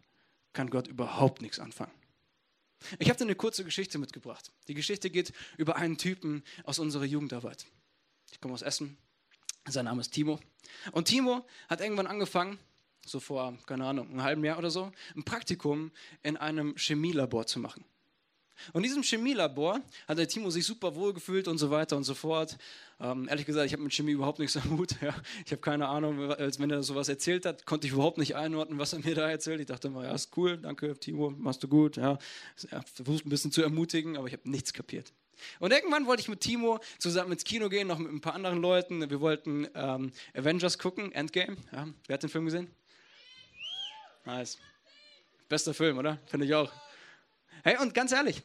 kann 0.52 0.70
Gott 0.70 0.88
überhaupt 0.88 1.42
nichts 1.42 1.60
anfangen. 1.60 1.92
Ich 2.98 3.08
habe 3.08 3.18
dir 3.18 3.24
eine 3.24 3.34
kurze 3.34 3.64
Geschichte 3.64 3.98
mitgebracht. 3.98 4.52
Die 4.68 4.74
Geschichte 4.74 5.10
geht 5.10 5.32
über 5.56 5.76
einen 5.76 5.98
Typen 5.98 6.44
aus 6.64 6.78
unserer 6.78 7.04
Jugendarbeit. 7.04 7.66
Ich 8.30 8.40
komme 8.40 8.54
aus 8.54 8.62
Essen. 8.62 8.98
Sein 9.68 9.86
Name 9.86 10.00
ist 10.00 10.10
Timo. 10.10 10.40
Und 10.92 11.08
Timo 11.08 11.46
hat 11.68 11.80
irgendwann 11.80 12.06
angefangen, 12.06 12.58
so 13.04 13.20
vor, 13.20 13.58
keine 13.66 13.86
Ahnung, 13.86 14.10
einem 14.10 14.22
halben 14.22 14.44
Jahr 14.44 14.58
oder 14.58 14.70
so, 14.70 14.92
ein 15.14 15.24
Praktikum 15.24 15.90
in 16.22 16.36
einem 16.36 16.76
Chemielabor 16.76 17.46
zu 17.46 17.58
machen. 17.58 17.84
Und 18.72 18.82
in 18.84 18.88
diesem 18.88 19.02
Chemielabor 19.02 19.80
hat 20.08 20.18
der 20.18 20.28
Timo 20.28 20.50
sich 20.50 20.64
super 20.64 20.94
wohl 20.94 21.12
gefühlt 21.12 21.48
und 21.48 21.58
so 21.58 21.70
weiter 21.70 21.96
und 21.96 22.04
so 22.04 22.14
fort. 22.14 22.56
Ähm, 22.98 23.28
ehrlich 23.28 23.46
gesagt, 23.46 23.66
ich 23.66 23.72
habe 23.72 23.82
mit 23.82 23.92
Chemie 23.92 24.12
überhaupt 24.12 24.38
nichts 24.38 24.56
am 24.56 24.78
Hut. 24.78 24.94
Ja. 25.02 25.14
Ich 25.44 25.52
habe 25.52 25.60
keine 25.60 25.88
Ahnung, 25.88 26.32
als 26.32 26.58
wenn 26.58 26.70
er 26.70 26.82
sowas 26.82 27.08
erzählt 27.08 27.46
hat, 27.46 27.66
konnte 27.66 27.86
ich 27.86 27.92
überhaupt 27.92 28.18
nicht 28.18 28.34
einordnen, 28.34 28.78
was 28.78 28.92
er 28.92 29.00
mir 29.00 29.14
da 29.14 29.30
erzählt. 29.30 29.60
Ich 29.60 29.66
dachte 29.66 29.88
immer, 29.88 30.04
ja, 30.04 30.14
ist 30.14 30.36
cool, 30.36 30.56
danke 30.56 30.98
Timo, 30.98 31.30
machst 31.30 31.62
du 31.62 31.68
gut. 31.68 31.96
Ja. 31.96 32.18
Er 32.70 32.82
versucht 32.82 33.26
ein 33.26 33.28
bisschen 33.30 33.52
zu 33.52 33.62
ermutigen, 33.62 34.16
aber 34.16 34.26
ich 34.26 34.32
habe 34.32 34.48
nichts 34.50 34.72
kapiert. 34.72 35.12
Und 35.60 35.72
irgendwann 35.72 36.06
wollte 36.06 36.22
ich 36.22 36.28
mit 36.28 36.40
Timo 36.40 36.80
zusammen 36.98 37.32
ins 37.32 37.44
Kino 37.44 37.68
gehen, 37.68 37.86
noch 37.88 37.98
mit 37.98 38.10
ein 38.10 38.20
paar 38.20 38.34
anderen 38.34 38.60
Leuten. 38.60 39.08
Wir 39.08 39.20
wollten 39.20 39.68
ähm, 39.74 40.12
Avengers 40.34 40.78
gucken, 40.78 41.12
Endgame. 41.12 41.56
Ja. 41.72 41.88
Wer 42.06 42.14
hat 42.14 42.22
den 42.22 42.30
Film 42.30 42.46
gesehen? 42.46 42.70
Nice. 44.24 44.58
Bester 45.48 45.74
Film, 45.74 45.98
oder? 45.98 46.18
Finde 46.26 46.46
ich 46.46 46.54
auch. 46.54 46.72
Hey, 47.66 47.76
und 47.78 47.94
ganz 47.94 48.12
ehrlich, 48.12 48.44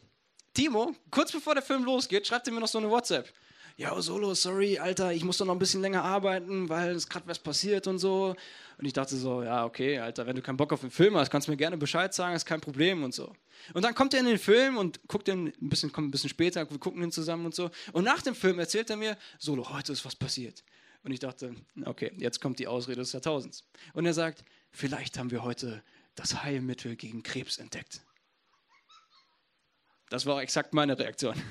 Timo, 0.52 0.96
kurz 1.12 1.32
bevor 1.32 1.54
der 1.54 1.62
Film 1.62 1.84
losgeht, 1.84 2.26
schreibt 2.26 2.48
er 2.48 2.54
mir 2.54 2.60
noch 2.60 2.68
so 2.68 2.80
eine 2.80 2.90
WhatsApp. 2.90 3.32
Ja, 3.78 4.02
Solo, 4.02 4.34
sorry, 4.34 4.80
Alter, 4.80 5.14
ich 5.14 5.24
muss 5.24 5.38
doch 5.38 5.46
noch 5.46 5.54
ein 5.54 5.60
bisschen 5.60 5.80
länger 5.80 6.04
arbeiten, 6.04 6.70
weil 6.70 6.96
es 6.96 7.08
gerade 7.08 7.28
was 7.28 7.38
passiert 7.38 7.86
und 7.86 8.00
so. 8.00 8.36
Und 8.80 8.86
ich 8.86 8.94
dachte 8.94 9.16
so, 9.16 9.44
ja, 9.44 9.64
okay, 9.64 10.00
Alter, 10.00 10.26
wenn 10.26 10.36
du 10.36 10.42
keinen 10.42 10.58
Bock 10.58 10.74
auf 10.74 10.82
den 10.82 10.90
Film 10.90 11.16
hast, 11.18 11.30
kannst 11.30 11.48
du 11.48 11.52
mir 11.52 11.58
gerne 11.58 11.78
Bescheid 11.78 12.12
sagen, 12.12 12.36
ist 12.36 12.48
kein 12.48 12.62
Problem 12.62 13.04
und 13.04 13.14
so. 13.14 13.32
Und 13.76 13.84
dann 13.84 13.94
kommt 13.94 14.16
er 14.16 14.22
in 14.22 14.26
den 14.26 14.40
Film 14.40 14.78
und 14.78 15.00
guckt 15.08 15.28
den 15.28 15.54
ein 15.62 15.70
bisschen, 15.70 15.92
kommt 15.92 16.08
ein 16.08 16.12
bisschen 16.12 16.32
später, 16.32 16.68
wir 16.68 16.80
gucken 16.80 17.04
ihn 17.04 17.12
zusammen 17.12 17.46
und 17.46 17.54
so. 17.54 17.70
Und 17.94 18.04
nach 18.06 18.24
dem 18.24 18.34
Film 18.34 18.58
erzählt 18.58 18.90
er 18.90 18.96
mir, 18.96 19.16
Solo, 19.38 19.70
heute 19.70 19.92
ist 19.92 20.04
was 20.04 20.16
passiert. 20.16 20.64
Und 21.04 21.12
ich 21.12 21.20
dachte, 21.20 21.54
okay, 21.86 22.12
jetzt 22.18 22.42
kommt 22.42 22.58
die 22.58 22.66
Ausrede 22.66 23.02
des 23.02 23.12
Jahrtausends. 23.12 23.66
Und 23.94 24.08
er 24.08 24.16
sagt, 24.16 24.44
vielleicht 24.72 25.20
haben 25.20 25.30
wir 25.30 25.44
heute 25.44 25.84
das 26.16 26.42
Heilmittel 26.42 26.96
gegen 26.96 27.22
Krebs 27.22 27.60
entdeckt. 27.60 28.02
Das 30.12 30.26
war 30.26 30.42
exakt 30.42 30.74
meine 30.74 31.00
Reaktion. 31.00 31.36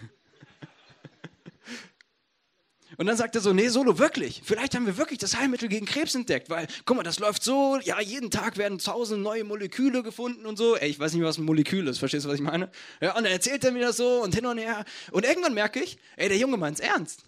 Und 2.98 3.06
dann 3.06 3.16
sagt 3.16 3.34
er 3.34 3.40
so, 3.40 3.54
nee, 3.54 3.68
Solo, 3.68 3.98
wirklich, 3.98 4.42
vielleicht 4.44 4.74
haben 4.74 4.84
wir 4.84 4.98
wirklich 4.98 5.18
das 5.18 5.38
Heilmittel 5.38 5.70
gegen 5.70 5.86
Krebs 5.86 6.14
entdeckt, 6.14 6.50
weil, 6.50 6.66
guck 6.84 6.98
mal, 6.98 7.02
das 7.02 7.18
läuft 7.18 7.42
so, 7.42 7.78
ja, 7.82 7.98
jeden 8.02 8.30
Tag 8.30 8.58
werden 8.58 8.78
tausend 8.78 9.22
neue 9.22 9.44
Moleküle 9.44 10.02
gefunden 10.02 10.44
und 10.44 10.58
so. 10.58 10.76
Ey, 10.76 10.90
ich 10.90 11.00
weiß 11.00 11.14
nicht, 11.14 11.22
was 11.22 11.38
ein 11.38 11.46
Molekül 11.46 11.88
ist, 11.88 11.96
verstehst 11.98 12.26
du, 12.26 12.28
was 12.28 12.34
ich 12.34 12.42
meine? 12.42 12.70
Ja, 13.00 13.16
und 13.16 13.24
dann 13.24 13.32
erzählt 13.32 13.64
er 13.64 13.72
mir 13.72 13.80
das 13.80 13.96
so 13.96 14.22
und 14.22 14.34
hin 14.34 14.44
und 14.44 14.58
her. 14.58 14.84
Und 15.10 15.24
irgendwann 15.24 15.54
merke 15.54 15.80
ich, 15.80 15.96
ey, 16.16 16.28
der 16.28 16.36
Junge 16.36 16.58
meint's 16.58 16.80
ernst. 16.80 17.24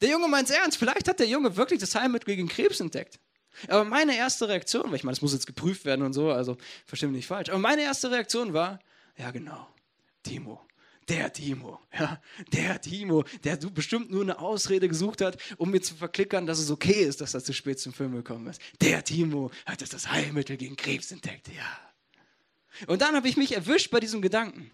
Der 0.00 0.10
Junge 0.10 0.28
meint's 0.28 0.52
ernst. 0.52 0.78
Vielleicht 0.78 1.08
hat 1.08 1.18
der 1.18 1.26
Junge 1.26 1.56
wirklich 1.56 1.80
das 1.80 1.96
Heilmittel 1.96 2.36
gegen 2.36 2.46
Krebs 2.46 2.78
entdeckt. 2.78 3.18
Aber 3.66 3.84
meine 3.84 4.16
erste 4.16 4.48
Reaktion, 4.48 4.84
weil 4.90 4.96
ich 4.96 5.02
meine, 5.02 5.14
das 5.14 5.22
muss 5.22 5.32
jetzt 5.32 5.46
geprüft 5.48 5.84
werden 5.84 6.04
und 6.04 6.12
so, 6.12 6.30
also 6.30 6.56
verstehe 6.84 7.08
mich 7.08 7.16
nicht 7.16 7.26
falsch, 7.26 7.48
aber 7.48 7.58
meine 7.58 7.82
erste 7.82 8.12
Reaktion 8.12 8.52
war, 8.52 8.78
ja 9.16 9.32
genau, 9.32 9.66
Timo, 10.22 10.65
der 11.08 11.32
Timo, 11.32 11.80
ja, 11.92 12.20
der 12.52 12.80
Timo, 12.80 13.24
der 13.44 13.56
bestimmt 13.56 14.10
nur 14.10 14.22
eine 14.22 14.38
Ausrede 14.38 14.88
gesucht 14.88 15.20
hat, 15.20 15.38
um 15.56 15.70
mir 15.70 15.80
zu 15.80 15.94
verklickern, 15.94 16.46
dass 16.46 16.58
es 16.58 16.70
okay 16.70 17.04
ist, 17.04 17.20
dass 17.20 17.34
er 17.34 17.44
zu 17.44 17.52
spät 17.52 17.78
zum 17.78 17.92
Film 17.92 18.12
gekommen 18.12 18.48
ist. 18.48 18.60
Der 18.80 19.04
Timo 19.04 19.50
hat 19.64 19.80
jetzt 19.80 19.92
das 19.92 20.10
Heilmittel 20.10 20.56
gegen 20.56 20.76
Krebs 20.76 21.12
entdeckt, 21.12 21.48
ja. 21.48 21.78
Und 22.86 23.02
dann 23.02 23.14
habe 23.14 23.28
ich 23.28 23.36
mich 23.36 23.54
erwischt 23.54 23.90
bei 23.90 24.00
diesem 24.00 24.20
Gedanken 24.20 24.70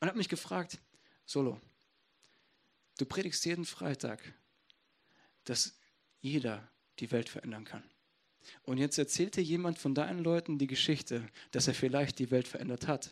und 0.00 0.08
habe 0.08 0.18
mich 0.18 0.28
gefragt, 0.28 0.78
Solo, 1.26 1.60
du 2.98 3.06
predigst 3.06 3.44
jeden 3.44 3.64
Freitag, 3.64 4.20
dass 5.44 5.76
jeder 6.20 6.68
die 6.98 7.10
Welt 7.10 7.28
verändern 7.28 7.64
kann. 7.64 7.82
Und 8.62 8.78
jetzt 8.78 8.98
erzählt 8.98 9.36
dir 9.36 9.42
jemand 9.42 9.78
von 9.78 9.94
deinen 9.94 10.18
Leuten 10.18 10.58
die 10.58 10.66
Geschichte, 10.66 11.26
dass 11.50 11.66
er 11.66 11.74
vielleicht 11.74 12.18
die 12.18 12.30
Welt 12.30 12.46
verändert 12.46 12.86
hat. 12.86 13.10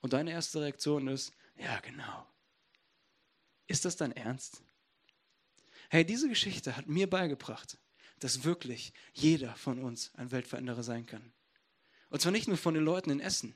Und 0.00 0.12
deine 0.12 0.30
erste 0.30 0.60
Reaktion 0.60 1.08
ist, 1.08 1.32
ja, 1.58 1.80
genau. 1.80 2.26
Ist 3.66 3.84
das 3.84 3.96
dein 3.96 4.12
Ernst? 4.12 4.62
Hey, 5.90 6.04
diese 6.04 6.28
Geschichte 6.28 6.76
hat 6.76 6.86
mir 6.86 7.08
beigebracht, 7.08 7.78
dass 8.20 8.44
wirklich 8.44 8.92
jeder 9.12 9.54
von 9.56 9.78
uns 9.78 10.14
ein 10.14 10.30
Weltveränderer 10.30 10.82
sein 10.82 11.06
kann. 11.06 11.32
Und 12.10 12.20
zwar 12.20 12.32
nicht 12.32 12.48
nur 12.48 12.56
von 12.56 12.74
den 12.74 12.84
Leuten 12.84 13.10
in 13.10 13.20
Essen, 13.20 13.54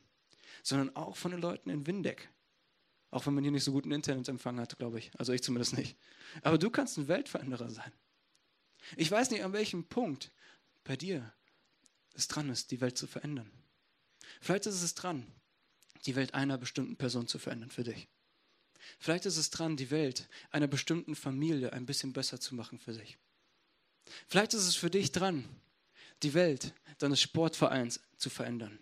sondern 0.62 0.94
auch 0.96 1.16
von 1.16 1.30
den 1.30 1.40
Leuten 1.40 1.70
in 1.70 1.86
Windeck. 1.86 2.30
Auch 3.10 3.26
wenn 3.26 3.34
man 3.34 3.44
hier 3.44 3.52
nicht 3.52 3.64
so 3.64 3.72
guten 3.72 3.92
Internetempfang 3.92 4.58
hat, 4.58 4.78
glaube 4.78 4.98
ich. 4.98 5.10
Also 5.18 5.32
ich 5.32 5.42
zumindest 5.42 5.76
nicht. 5.76 5.96
Aber 6.42 6.58
du 6.58 6.70
kannst 6.70 6.96
ein 6.96 7.08
Weltveränderer 7.08 7.70
sein. 7.70 7.92
Ich 8.96 9.10
weiß 9.10 9.30
nicht, 9.30 9.44
an 9.44 9.52
welchem 9.52 9.84
Punkt 9.84 10.32
bei 10.84 10.96
dir 10.96 11.32
es 12.14 12.28
dran 12.28 12.48
ist, 12.48 12.70
die 12.70 12.80
Welt 12.80 12.96
zu 12.96 13.06
verändern. 13.06 13.50
Vielleicht 14.40 14.66
ist 14.66 14.82
es 14.82 14.94
dran, 14.94 15.26
die 16.06 16.16
Welt 16.16 16.34
einer 16.34 16.58
bestimmten 16.58 16.96
Person 16.96 17.28
zu 17.28 17.38
verändern 17.38 17.70
für 17.70 17.84
dich. 17.84 18.08
Vielleicht 18.98 19.26
ist 19.26 19.36
es 19.36 19.50
dran, 19.50 19.76
die 19.76 19.90
Welt 19.90 20.28
einer 20.50 20.66
bestimmten 20.66 21.14
Familie 21.14 21.72
ein 21.72 21.86
bisschen 21.86 22.12
besser 22.12 22.40
zu 22.40 22.54
machen 22.54 22.78
für 22.78 22.94
sich. 22.94 23.18
Vielleicht 24.26 24.54
ist 24.54 24.66
es 24.66 24.74
für 24.74 24.90
dich 24.90 25.12
dran, 25.12 25.44
die 26.22 26.34
Welt 26.34 26.72
deines 26.98 27.20
Sportvereins 27.20 28.00
zu 28.16 28.30
verändern. 28.30 28.78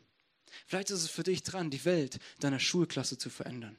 Vielleicht 0.67 0.91
ist 0.91 1.03
es 1.03 1.11
für 1.11 1.23
dich 1.23 1.43
dran, 1.43 1.71
die 1.71 1.85
Welt 1.85 2.19
deiner 2.41 2.59
Schulklasse 2.59 3.19
zu 3.19 3.31
verändern. 3.31 3.77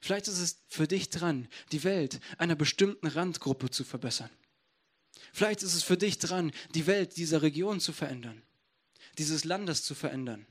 Vielleicht 0.00 0.28
ist 0.28 0.38
es 0.38 0.62
für 0.68 0.88
dich 0.88 1.10
dran, 1.10 1.48
die 1.72 1.84
Welt 1.84 2.20
einer 2.38 2.56
bestimmten 2.56 3.06
Randgruppe 3.06 3.70
zu 3.70 3.84
verbessern. 3.84 4.30
Vielleicht 5.32 5.62
ist 5.62 5.74
es 5.74 5.82
für 5.82 5.96
dich 5.96 6.18
dran, 6.18 6.52
die 6.74 6.86
Welt 6.86 7.16
dieser 7.16 7.42
Region 7.42 7.80
zu 7.80 7.92
verändern, 7.92 8.42
dieses 9.18 9.44
Landes 9.44 9.84
zu 9.84 9.94
verändern. 9.94 10.46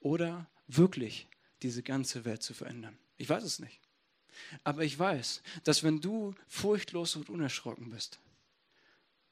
Oder 0.00 0.48
wirklich 0.66 1.28
diese 1.62 1.82
ganze 1.82 2.24
Welt 2.24 2.42
zu 2.42 2.54
verändern. 2.54 2.98
Ich 3.16 3.28
weiß 3.28 3.44
es 3.44 3.58
nicht. 3.58 3.80
Aber 4.64 4.82
ich 4.84 4.98
weiß, 4.98 5.42
dass 5.62 5.82
wenn 5.82 6.00
du 6.00 6.34
furchtlos 6.48 7.16
und 7.16 7.30
unerschrocken 7.30 7.90
bist, 7.90 8.20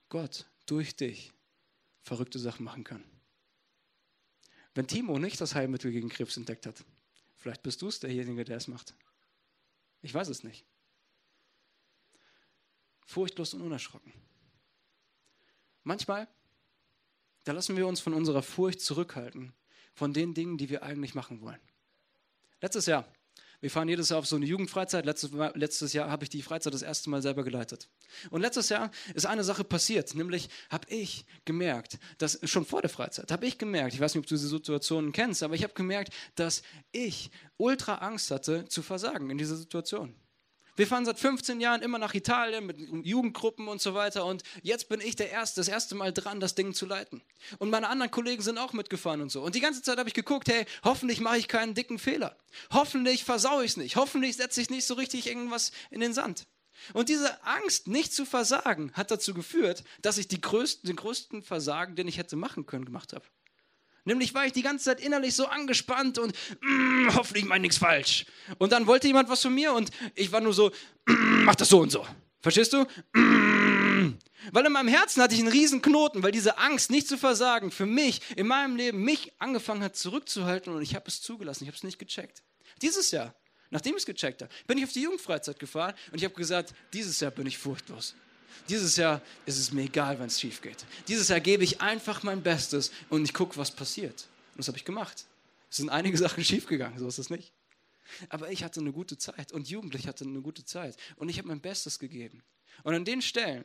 Gott 0.09 0.47
durch 0.67 0.95
dich 0.95 1.33
verrückte 2.03 2.39
Sachen 2.39 2.65
machen 2.65 2.85
kann. 2.85 3.03
Wenn 4.75 4.87
Timo 4.87 5.19
nicht 5.19 5.41
das 5.41 5.55
Heilmittel 5.55 5.93
gegen 5.93 6.09
Krebs 6.09 6.37
entdeckt 6.37 6.67
hat, 6.67 6.85
vielleicht 7.37 7.63
bist 7.63 7.83
du 7.83 7.89
es 7.89 8.01
derjenige, 8.01 8.45
der 8.45 8.57
es 8.57 8.69
macht. 8.69 8.95
Ich 10.01 10.13
weiß 10.15 10.29
es 10.29 10.45
nicht. 10.45 10.65
Furchtlos 13.05 13.55
und 13.55 13.63
unerschrocken. 13.63 14.13
Manchmal, 15.85 16.29
da 17.45 17.53
lassen 17.53 17.77
wir 17.77 17.87
uns 17.87 18.01
von 18.01 18.15
unserer 18.15 18.43
Furcht 18.43 18.81
zurückhalten, 18.81 19.53
von 19.95 20.13
den 20.13 20.35
Dingen, 20.35 20.59
die 20.59 20.71
wir 20.71 20.83
eigentlich 20.83 21.15
machen 21.15 21.41
wollen. 21.41 21.61
Letztes 22.61 22.87
Jahr, 22.87 23.07
wir 23.63 23.71
fahren 23.71 23.89
jedes 23.89 24.09
Jahr 24.09 24.19
auf 24.19 24.27
so 24.27 24.35
eine 24.35 24.45
Jugendfreizeit. 24.45 25.07
Letztes, 25.07 25.31
letztes 25.55 25.93
Jahr 25.93 26.11
habe 26.11 26.25
ich 26.25 26.31
die 26.31 26.43
Freizeit 26.43 26.75
das 26.75 26.83
erste 26.83 27.11
Mal 27.11 27.23
selber 27.23 27.45
geleitet. 27.45 27.89
Und 28.31 28.41
letztes 28.41 28.69
Jahr 28.69 28.91
ist 29.15 29.25
eine 29.25 29.45
Sache 29.45 29.63
passiert, 29.63 30.17
nämlich 30.17 30.49
habe 30.69 30.89
ich 30.89 31.25
gemerkt, 31.45 32.01
dass 32.19 32.41
schon 32.43 32.67
vor 32.67 32.83
der 32.83 32.91
Freizeit 32.91 33.31
habe 33.31 33.47
ich 33.47 33.59
gemerkt, 33.59 33.95
ich 33.95 34.01
weiß 34.01 34.15
nicht, 34.15 34.25
ob 34.25 34.27
du 34.27 34.35
diese 34.35 34.49
Situationen 34.49 35.13
kennst, 35.13 35.45
aber 35.45 35.55
ich 35.55 35.63
habe 35.63 35.75
gemerkt, 35.75 36.13
dass 36.35 36.65
ich 36.91 37.31
ultra 37.57 37.95
Angst 37.97 38.33
hatte 38.33 38.67
zu 38.67 38.83
versagen 38.83 39.31
in 39.31 39.39
dieser 39.39 39.57
Situation. 39.57 40.17
Wir 40.75 40.87
fahren 40.87 41.05
seit 41.05 41.19
15 41.19 41.61
Jahren 41.61 41.83
immer 41.83 41.99
nach 41.99 42.15
Italien 42.15 42.65
mit 42.65 42.79
Jugendgruppen 42.79 43.69
und 43.69 43.83
so 43.83 43.95
weiter. 43.95 44.25
Und 44.25 44.43
jetzt 44.63 44.89
bin 44.89 45.01
ich 45.01 45.17
der 45.17 45.31
Erste, 45.31 45.61
das 45.61 45.69
erste 45.69 45.95
Mal 45.95 46.13
dran, 46.13 46.41
das 46.41 46.55
Ding 46.55 46.73
zu 46.73 46.87
leiten. 46.87 47.21
Und 47.59 47.71
meine 47.71 47.89
anderen 47.89 48.11
Kollegen 48.11 48.43
sind 48.43 48.57
auch 48.57 48.73
mitgefahren 48.73 49.21
und 49.21 49.31
so. 49.31 49.43
Und 49.43 49.55
die 49.55 49.61
ganze 49.61 49.83
Zeit 49.83 49.99
habe 49.99 50.09
ich 50.09 50.15
geguckt, 50.15 50.49
hey, 50.49 50.65
hoffentlich 50.83 51.21
mache 51.21 51.37
ich 51.39 51.49
keinen 51.49 51.75
dicken 51.75 51.99
Fehler. 51.99 52.37
Hoffentlich 52.73 53.25
versaue 53.25 53.65
ich 53.65 53.73
es 53.73 53.77
nicht. 53.77 53.97
Hoffentlich 53.97 54.37
setze 54.37 54.63
ich 54.63 54.71
nicht 54.71 54.87
so 54.87 54.95
richtig 54.95 55.27
irgendwas 55.27 55.73
in 55.91 56.01
den 56.01 56.15
Sand. 56.15 56.47
Und 56.95 57.11
diese 57.11 57.45
Angst, 57.45 57.87
nicht 57.87 58.13
zu 58.15 58.25
versagen, 58.25 58.93
hat 58.95 59.11
dazu 59.11 59.35
geführt, 59.35 59.85
dass 60.01 60.19
ich 60.19 60.29
größten, 60.29 60.89
den 60.89 60.97
größten 60.97 61.43
Versagen, 61.43 61.97
den 61.97 62.09
ich 62.09 62.19
hätte 62.19 62.37
machen 62.37 62.67
können, 62.67 62.85
gemacht 62.85 63.13
habe. 63.13 63.25
Nämlich 64.05 64.35
war 64.35 64.47
ich 64.47 64.53
die 64.53 64.63
ganze 64.63 64.87
Zeit 64.87 65.01
innerlich 65.01 65.35
so 65.35 65.47
angespannt 65.47 66.19
und 66.19 66.35
mm, 66.61 67.15
hoffentlich 67.15 67.45
meine 67.45 67.63
nichts 67.63 67.79
falsch. 67.79 68.27
Und 68.59 68.73
dann 68.73 68.87
wollte 68.87 69.07
jemand 69.07 69.29
was 69.29 69.43
von 69.43 69.55
mir 69.55 69.73
und 69.73 69.91
ich 70.15 70.33
war 70.33 70.41
nur 70.41 70.53
so, 70.53 70.71
mm, 71.07 71.45
mach 71.45 71.55
das 71.55 71.69
so 71.69 71.81
und 71.81 71.91
so. 71.91 72.07
Verstehst 72.41 72.73
du? 72.73 72.85
Mm. 73.19 74.19
Weil 74.51 74.67
in 74.67 74.73
meinem 74.73 74.89
Herzen 74.89 75.23
hatte 75.23 75.35
ich 75.35 75.41
einen 75.41 75.53
riesen 75.53 75.83
Knoten, 75.83 76.25
weil 76.25 76.33
diese 76.33 76.59
Angst, 76.59 76.91
nicht 76.91 77.07
zu 77.07 77.17
versagen, 77.17 77.71
für 77.71 77.87
mich, 77.87 78.21
in 78.35 78.49
meinem 78.49 78.75
Leben, 78.75 79.05
mich 79.05 79.33
angefangen 79.39 79.85
hat 79.85 79.95
zurückzuhalten 79.95 80.75
und 80.75 80.83
ich 80.83 80.97
habe 80.97 81.05
es 81.07 81.23
zugelassen, 81.23 81.63
ich 81.63 81.69
habe 81.69 81.77
es 81.77 81.85
nicht 81.85 82.01
gecheckt. 82.01 82.43
Dieses 82.81 83.13
Jahr, 83.13 83.35
nachdem 83.71 83.93
ich 83.93 84.01
es 84.01 84.07
gecheckt 84.07 84.43
habe, 84.43 84.53
bin 84.67 84.79
ich 84.79 84.85
auf 84.85 84.93
die 84.93 85.03
Jugendfreizeit 85.03 85.61
gefahren 85.61 85.95
und 86.11 86.19
ich 86.19 86.25
habe 86.25 86.35
gesagt, 86.35 86.75
dieses 86.93 87.21
Jahr 87.21 87.31
bin 87.31 87.47
ich 87.47 87.59
furchtlos. 87.59 88.17
Dieses 88.69 88.97
Jahr 88.97 89.21
ist 89.47 89.59
es 89.59 89.73
mir 89.73 89.83
egal, 89.83 90.19
wenn 90.19 90.27
es 90.27 90.41
schief 90.41 90.61
geht. 90.61 90.85
Dieses 91.09 91.29
Jahr 91.29 91.41
gebe 91.41 91.65
ich 91.65 91.81
einfach 91.81 92.23
mein 92.23 92.43
Bestes 92.43 92.91
und 93.09 93.25
ich 93.25 93.35
gucke, 93.35 93.57
was 93.57 93.71
passiert. 93.71 94.27
Und 94.53 94.59
das 94.59 94.69
habe 94.69 94.79
ich 94.79 94.85
gemacht. 94.85 95.27
Es 95.71 95.79
sind 95.79 95.91
einige 95.91 96.17
Sachen 96.19 96.45
schiefgegangen, 96.45 96.99
so 96.99 97.09
ist 97.09 97.19
es 97.19 97.31
nicht. 97.31 97.53
Aber 98.29 98.51
ich 98.51 98.65
hatte 98.65 98.81
eine 98.81 98.93
gute 98.93 99.17
Zeit 99.17 99.53
und 99.53 99.69
Jugendlich 99.69 100.07
hatte 100.07 100.25
eine 100.25 100.43
gute 100.43 100.65
Zeit 100.65 100.97
und 101.17 101.29
ich 101.29 101.39
habe 101.39 101.49
mein 101.49 101.61
Bestes 101.61 101.99
gegeben. 101.99 102.43
Und 102.83 102.95
an 102.95 103.05
den 103.05 103.23
Stellen, 103.23 103.65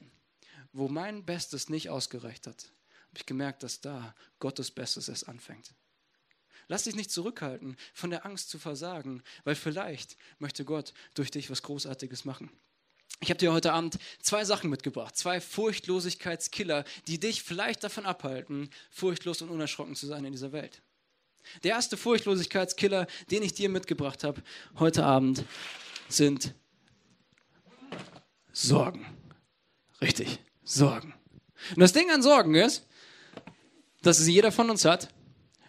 wo 0.73 0.87
mein 0.87 1.25
Bestes 1.25 1.69
nicht 1.69 1.89
ausgereicht 1.89 2.47
hat, 2.47 2.71
habe 3.09 3.17
ich 3.17 3.25
gemerkt, 3.25 3.63
dass 3.63 3.81
da 3.81 4.15
Gottes 4.39 4.71
Bestes 4.71 5.09
erst 5.09 5.27
anfängt. 5.27 5.73
Lass 6.67 6.83
dich 6.83 6.95
nicht 6.95 7.11
zurückhalten, 7.11 7.77
von 7.93 8.09
der 8.09 8.25
Angst 8.25 8.49
zu 8.49 8.59
versagen, 8.59 9.23
weil 9.45 9.55
vielleicht 9.55 10.17
möchte 10.39 10.65
Gott 10.65 10.93
durch 11.13 11.31
dich 11.31 11.49
was 11.49 11.63
Großartiges 11.63 12.25
machen. 12.25 12.51
Ich 13.19 13.29
habe 13.29 13.39
dir 13.39 13.51
heute 13.51 13.73
Abend 13.73 13.97
zwei 14.21 14.45
Sachen 14.45 14.69
mitgebracht, 14.69 15.17
zwei 15.17 15.41
Furchtlosigkeitskiller, 15.41 16.83
die 17.07 17.19
dich 17.19 17.41
vielleicht 17.41 17.83
davon 17.83 18.05
abhalten, 18.05 18.69
furchtlos 18.91 19.41
und 19.41 19.49
unerschrocken 19.49 19.95
zu 19.95 20.05
sein 20.05 20.23
in 20.23 20.31
dieser 20.31 20.51
Welt. 20.51 20.81
Der 21.63 21.71
erste 21.71 21.97
Furchtlosigkeitskiller, 21.97 23.07
den 23.31 23.41
ich 23.41 23.53
dir 23.53 23.69
mitgebracht 23.69 24.23
habe 24.23 24.43
heute 24.77 25.03
Abend, 25.03 25.45
sind 26.09 26.53
Sorgen. 28.51 29.05
Richtig, 30.01 30.39
Sorgen. 30.63 31.13
Und 31.71 31.79
das 31.79 31.93
Ding 31.93 32.11
an 32.11 32.21
Sorgen 32.21 32.53
ist, 32.53 32.85
dass 34.03 34.19
es 34.19 34.27
jeder 34.27 34.51
von 34.51 34.69
uns 34.69 34.85
hat 34.85 35.09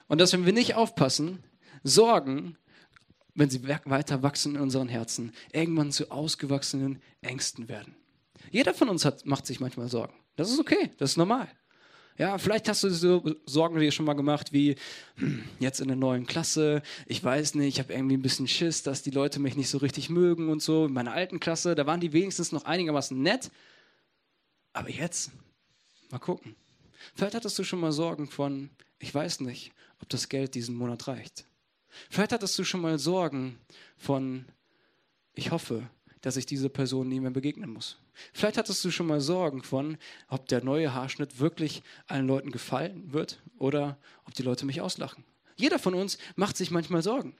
und 0.06 0.20
dass, 0.20 0.32
wenn 0.32 0.44
wir 0.44 0.52
nicht 0.52 0.74
aufpassen, 0.74 1.42
Sorgen, 1.82 2.58
wenn 3.38 3.51
sie 3.51 3.62
weiter 3.68 4.22
wachsen 4.22 4.57
in 4.57 4.61
unseren 4.61 4.88
Herzen, 4.88 5.33
irgendwann 5.53 5.92
zu 5.92 6.11
ausgewachsenen 6.11 7.01
Ängsten 7.20 7.68
werden. 7.68 7.94
Jeder 8.51 8.74
von 8.74 8.88
uns 8.88 9.05
hat, 9.05 9.27
macht 9.27 9.46
sich 9.46 9.61
manchmal 9.61 9.88
Sorgen. 9.88 10.14
Das 10.37 10.51
ist 10.51 10.59
okay, 10.59 10.90
das 10.98 11.12
ist 11.12 11.16
normal. 11.16 11.48
Ja, 12.16 12.37
vielleicht 12.38 12.68
hast 12.68 12.83
du 12.83 12.90
so 12.90 13.22
Sorgen 13.46 13.79
dir 13.79 13.92
schon 13.92 14.07
mal 14.07 14.14
gemacht, 14.14 14.53
wie 14.53 14.74
hm, 15.16 15.44
jetzt 15.61 15.81
in 15.81 15.87
der 15.87 15.96
neuen 15.96 16.27
Klasse, 16.27 16.83
ich 17.07 17.22
weiß 17.22 17.55
nicht, 17.55 17.68
ich 17.68 17.79
habe 17.79 17.92
irgendwie 17.92 18.16
ein 18.16 18.22
bisschen 18.22 18.48
Schiss, 18.48 18.83
dass 18.83 19.03
die 19.03 19.12
Leute 19.12 19.38
mich 19.38 19.55
nicht 19.55 19.68
so 19.68 19.79
richtig 19.79 20.11
mögen 20.11 20.48
und 20.48 20.61
so. 20.61 20.87
In 20.87 20.92
meiner 20.92 21.12
alten 21.12 21.38
Klasse, 21.38 21.77
da 21.77 21.87
waren 21.87 22.01
die 22.01 22.12
wenigstens 22.12 22.51
noch 22.51 22.64
einigermaßen 22.64 23.20
nett. 23.20 23.53
Aber 24.72 24.90
jetzt, 24.90 25.31
mal 26.11 26.18
gucken. 26.18 26.57
Vielleicht 27.14 27.37
hattest 27.37 27.57
du 27.57 27.62
schon 27.62 27.81
mal 27.81 27.92
Sorgen 27.92 28.29
von, 28.29 28.70
ich 28.98 29.14
weiß 29.14 29.40
nicht, 29.40 29.70
ob 30.01 30.09
das 30.09 30.29
Geld 30.29 30.57
diesen 30.57 30.74
Monat 30.74 31.07
reicht. 31.07 31.47
Vielleicht 32.11 32.32
hattest 32.32 32.58
du 32.58 32.64
schon 32.64 32.80
mal 32.80 32.98
Sorgen 32.98 33.58
von, 33.96 34.46
ich 35.34 35.50
hoffe, 35.50 35.88
dass 36.20 36.37
ich 36.37 36.46
diese 36.46 36.68
Person 36.68 37.08
nie 37.08 37.20
mehr 37.20 37.30
begegnen 37.30 37.70
muss. 37.70 37.98
Vielleicht 38.32 38.58
hattest 38.58 38.84
du 38.84 38.90
schon 38.90 39.06
mal 39.06 39.20
Sorgen 39.20 39.62
von, 39.62 39.96
ob 40.28 40.48
der 40.48 40.64
neue 40.64 40.92
Haarschnitt 40.92 41.38
wirklich 41.38 41.82
allen 42.06 42.26
Leuten 42.26 42.50
gefallen 42.50 43.12
wird 43.12 43.40
oder 43.58 43.98
ob 44.24 44.34
die 44.34 44.42
Leute 44.42 44.66
mich 44.66 44.80
auslachen. 44.80 45.24
Jeder 45.56 45.78
von 45.78 45.94
uns 45.94 46.18
macht 46.37 46.56
sich 46.56 46.70
manchmal 46.70 47.02
Sorgen. 47.02 47.37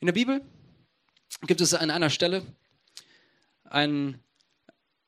In 0.00 0.06
der 0.06 0.12
Bibel 0.12 0.42
gibt 1.46 1.60
es 1.60 1.74
an 1.74 1.90
einer 1.90 2.10
Stelle 2.10 2.44
einen 3.64 4.23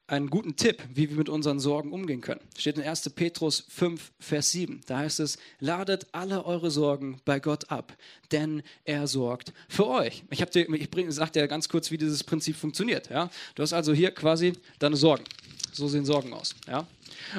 einen 0.08 0.30
guten 0.30 0.54
Tipp, 0.54 0.82
wie 0.94 1.10
wir 1.10 1.16
mit 1.16 1.28
unseren 1.28 1.58
Sorgen 1.58 1.92
umgehen 1.92 2.20
können. 2.20 2.40
Steht 2.56 2.78
in 2.78 2.84
1. 2.84 3.10
Petrus 3.10 3.64
5, 3.68 4.12
Vers 4.20 4.52
7. 4.52 4.80
Da 4.86 4.98
heißt 4.98 5.18
es, 5.20 5.36
ladet 5.58 6.06
alle 6.12 6.44
eure 6.44 6.70
Sorgen 6.70 7.20
bei 7.24 7.40
Gott 7.40 7.70
ab, 7.70 7.96
denn 8.30 8.62
er 8.84 9.08
sorgt 9.08 9.52
für 9.68 9.86
euch. 9.88 10.22
Ich, 10.30 10.44
dir, 10.44 10.68
ich 10.72 11.14
sage 11.14 11.32
dir 11.32 11.48
ganz 11.48 11.68
kurz, 11.68 11.90
wie 11.90 11.98
dieses 11.98 12.22
Prinzip 12.22 12.56
funktioniert. 12.56 13.10
Ja? 13.10 13.30
Du 13.56 13.62
hast 13.62 13.72
also 13.72 13.92
hier 13.92 14.12
quasi 14.12 14.52
deine 14.78 14.96
Sorgen. 14.96 15.24
So 15.72 15.88
sehen 15.88 16.04
Sorgen 16.04 16.32
aus. 16.32 16.54
Ja? 16.68 16.86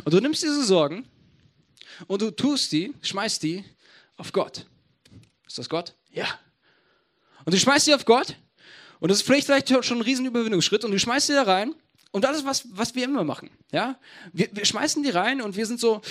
Und 0.04 0.14
du 0.14 0.20
nimmst 0.20 0.44
diese 0.44 0.64
Sorgen 0.64 1.06
und 2.08 2.22
du 2.22 2.32
tust 2.32 2.72
die, 2.74 2.94
schmeißt 3.02 3.44
die 3.44 3.64
auf 4.18 4.34
Gott. 4.34 4.66
Ist 5.48 5.58
das 5.58 5.70
Gott? 5.70 5.94
Ja. 6.12 6.28
Und 7.46 7.54
du 7.54 7.60
schmeißt 7.60 7.88
die 7.88 7.94
auf 7.94 8.04
Gott 8.04 8.36
und 9.00 9.10
das 9.10 9.20
ist 9.20 9.26
vielleicht, 9.26 9.48
vielleicht 9.48 9.86
schon 9.86 10.00
ein 10.00 10.02
Riesenüberwindungsschritt 10.02 10.84
und 10.84 10.92
du 10.92 11.00
schmeißt 11.00 11.30
die 11.30 11.34
da 11.34 11.44
rein 11.44 11.74
und 12.18 12.24
das 12.24 12.38
ist, 12.38 12.46
was, 12.46 12.66
was 12.72 12.96
wir 12.96 13.06
immer 13.06 13.24
machen. 13.24 13.52
Ja? 13.72 14.00
Wir, 14.34 14.50
wir 14.52 14.66
schmeißen 14.66 15.04
die 15.04 15.12
rein 15.12 15.40
und 15.40 15.56
wir 15.56 15.68
sind 15.68 15.80
so. 15.80 16.02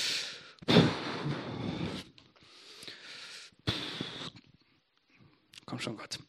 Komm 5.65 5.81
schon, 5.81 5.97
Gott. 5.97 6.21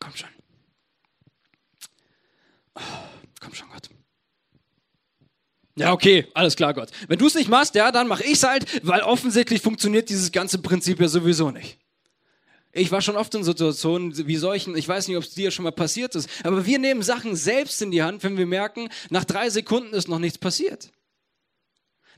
Komm 0.00 0.16
schon. 0.16 0.28
Komm 3.40 3.54
schon, 3.54 3.68
Gott. 3.68 3.90
Ja, 5.76 5.92
okay, 5.92 6.26
alles 6.34 6.56
klar, 6.56 6.74
Gott. 6.74 6.90
Wenn 7.06 7.20
du 7.20 7.28
es 7.28 7.36
nicht 7.36 7.48
machst, 7.48 7.76
ja, 7.76 7.92
dann 7.92 8.08
mache 8.08 8.24
ich 8.24 8.32
es 8.32 8.42
halt, 8.42 8.84
weil 8.84 9.02
offensichtlich 9.02 9.62
funktioniert 9.62 10.08
dieses 10.08 10.32
ganze 10.32 10.58
Prinzip 10.58 11.00
ja 11.00 11.06
sowieso 11.06 11.52
nicht. 11.52 11.77
Ich 12.72 12.92
war 12.92 13.00
schon 13.00 13.16
oft 13.16 13.34
in 13.34 13.44
Situationen 13.44 14.26
wie 14.26 14.36
solchen, 14.36 14.76
ich 14.76 14.86
weiß 14.86 15.08
nicht, 15.08 15.16
ob 15.16 15.22
es 15.22 15.34
dir 15.34 15.50
schon 15.50 15.62
mal 15.62 15.72
passiert 15.72 16.14
ist, 16.14 16.28
aber 16.44 16.66
wir 16.66 16.78
nehmen 16.78 17.02
Sachen 17.02 17.34
selbst 17.34 17.80
in 17.80 17.90
die 17.90 18.02
Hand, 18.02 18.22
wenn 18.22 18.36
wir 18.36 18.46
merken, 18.46 18.88
nach 19.08 19.24
drei 19.24 19.48
Sekunden 19.48 19.94
ist 19.94 20.08
noch 20.08 20.18
nichts 20.18 20.38
passiert. 20.38 20.90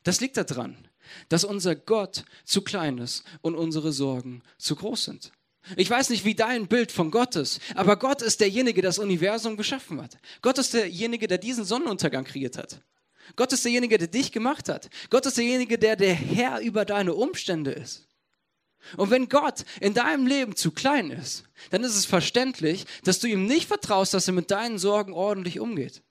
Das 0.02 0.20
liegt 0.20 0.36
daran, 0.36 0.88
dass 1.28 1.44
unser 1.44 1.76
Gott 1.76 2.24
zu 2.44 2.62
klein 2.62 2.98
ist 2.98 3.24
und 3.42 3.54
unsere 3.54 3.92
Sorgen 3.92 4.42
zu 4.58 4.74
groß 4.74 5.04
sind. 5.04 5.32
Ich 5.76 5.90
weiß 5.90 6.10
nicht, 6.10 6.24
wie 6.24 6.34
dein 6.34 6.66
Bild 6.66 6.90
von 6.90 7.10
Gott 7.10 7.36
ist, 7.36 7.60
aber 7.74 7.96
Gott 7.96 8.22
ist 8.22 8.40
derjenige, 8.40 8.80
der 8.80 8.90
das 8.90 8.98
Universum 8.98 9.56
geschaffen 9.56 10.00
hat. 10.00 10.16
Gott 10.42 10.58
ist 10.58 10.74
derjenige, 10.74 11.28
der 11.28 11.38
diesen 11.38 11.64
Sonnenuntergang 11.64 12.24
kreiert 12.24 12.56
hat. 12.56 12.80
Gott 13.36 13.52
ist 13.52 13.64
derjenige, 13.64 13.98
der 13.98 14.08
dich 14.08 14.32
gemacht 14.32 14.68
hat. 14.68 14.88
Gott 15.10 15.26
ist 15.26 15.36
derjenige, 15.36 15.78
der 15.78 15.96
der 15.96 16.14
Herr 16.14 16.60
über 16.60 16.84
deine 16.84 17.14
Umstände 17.14 17.70
ist. 17.70 18.08
Und 18.96 19.10
wenn 19.10 19.28
Gott 19.28 19.64
in 19.80 19.94
deinem 19.94 20.26
Leben 20.26 20.56
zu 20.56 20.70
klein 20.70 21.10
ist, 21.10 21.44
dann 21.70 21.84
ist 21.84 21.96
es 21.96 22.06
verständlich, 22.06 22.86
dass 23.04 23.18
du 23.18 23.26
ihm 23.26 23.46
nicht 23.46 23.66
vertraust, 23.66 24.14
dass 24.14 24.26
er 24.26 24.34
mit 24.34 24.50
deinen 24.50 24.78
Sorgen 24.78 25.12
ordentlich 25.12 25.60
umgeht. 25.60 26.02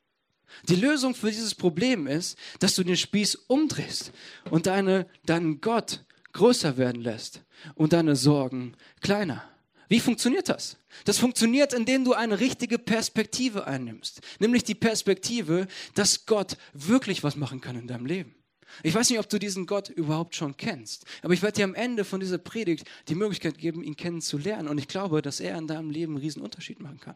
Die 0.67 0.75
Lösung 0.75 1.15
für 1.15 1.29
dieses 1.29 1.55
Problem 1.55 2.07
ist, 2.07 2.37
dass 2.59 2.75
du 2.75 2.83
den 2.83 2.97
Spieß 2.97 3.35
umdrehst 3.47 4.11
und 4.49 4.65
deine, 4.65 5.07
deinen 5.25 5.61
Gott 5.61 6.03
größer 6.33 6.77
werden 6.77 7.01
lässt 7.01 7.41
und 7.75 7.93
deine 7.93 8.15
Sorgen 8.15 8.75
kleiner. 9.01 9.43
Wie 9.87 9.99
funktioniert 9.99 10.49
das? 10.49 10.77
Das 11.05 11.17
funktioniert, 11.17 11.73
indem 11.73 12.05
du 12.05 12.13
eine 12.13 12.39
richtige 12.39 12.77
Perspektive 12.77 13.65
einnimmst, 13.65 14.21
nämlich 14.39 14.63
die 14.63 14.75
Perspektive, 14.75 15.67
dass 15.95 16.25
Gott 16.25 16.57
wirklich 16.73 17.23
was 17.23 17.35
machen 17.35 17.61
kann 17.61 17.75
in 17.75 17.87
deinem 17.87 18.05
Leben. 18.05 18.35
Ich 18.83 18.93
weiß 18.93 19.09
nicht, 19.09 19.19
ob 19.19 19.29
du 19.29 19.39
diesen 19.39 19.65
Gott 19.65 19.89
überhaupt 19.89 20.35
schon 20.35 20.55
kennst, 20.57 21.05
aber 21.21 21.33
ich 21.33 21.41
werde 21.41 21.57
dir 21.57 21.63
am 21.65 21.75
Ende 21.75 22.05
von 22.05 22.19
dieser 22.19 22.37
Predigt 22.37 22.85
die 23.07 23.15
Möglichkeit 23.15 23.57
geben, 23.57 23.83
ihn 23.83 23.95
kennenzulernen. 23.95 24.67
Und 24.67 24.77
ich 24.77 24.87
glaube, 24.87 25.21
dass 25.21 25.39
er 25.39 25.57
in 25.57 25.67
deinem 25.67 25.89
Leben 25.89 26.13
einen 26.13 26.23
riesen 26.23 26.41
Unterschied 26.41 26.79
machen 26.79 26.99
kann. 26.99 27.15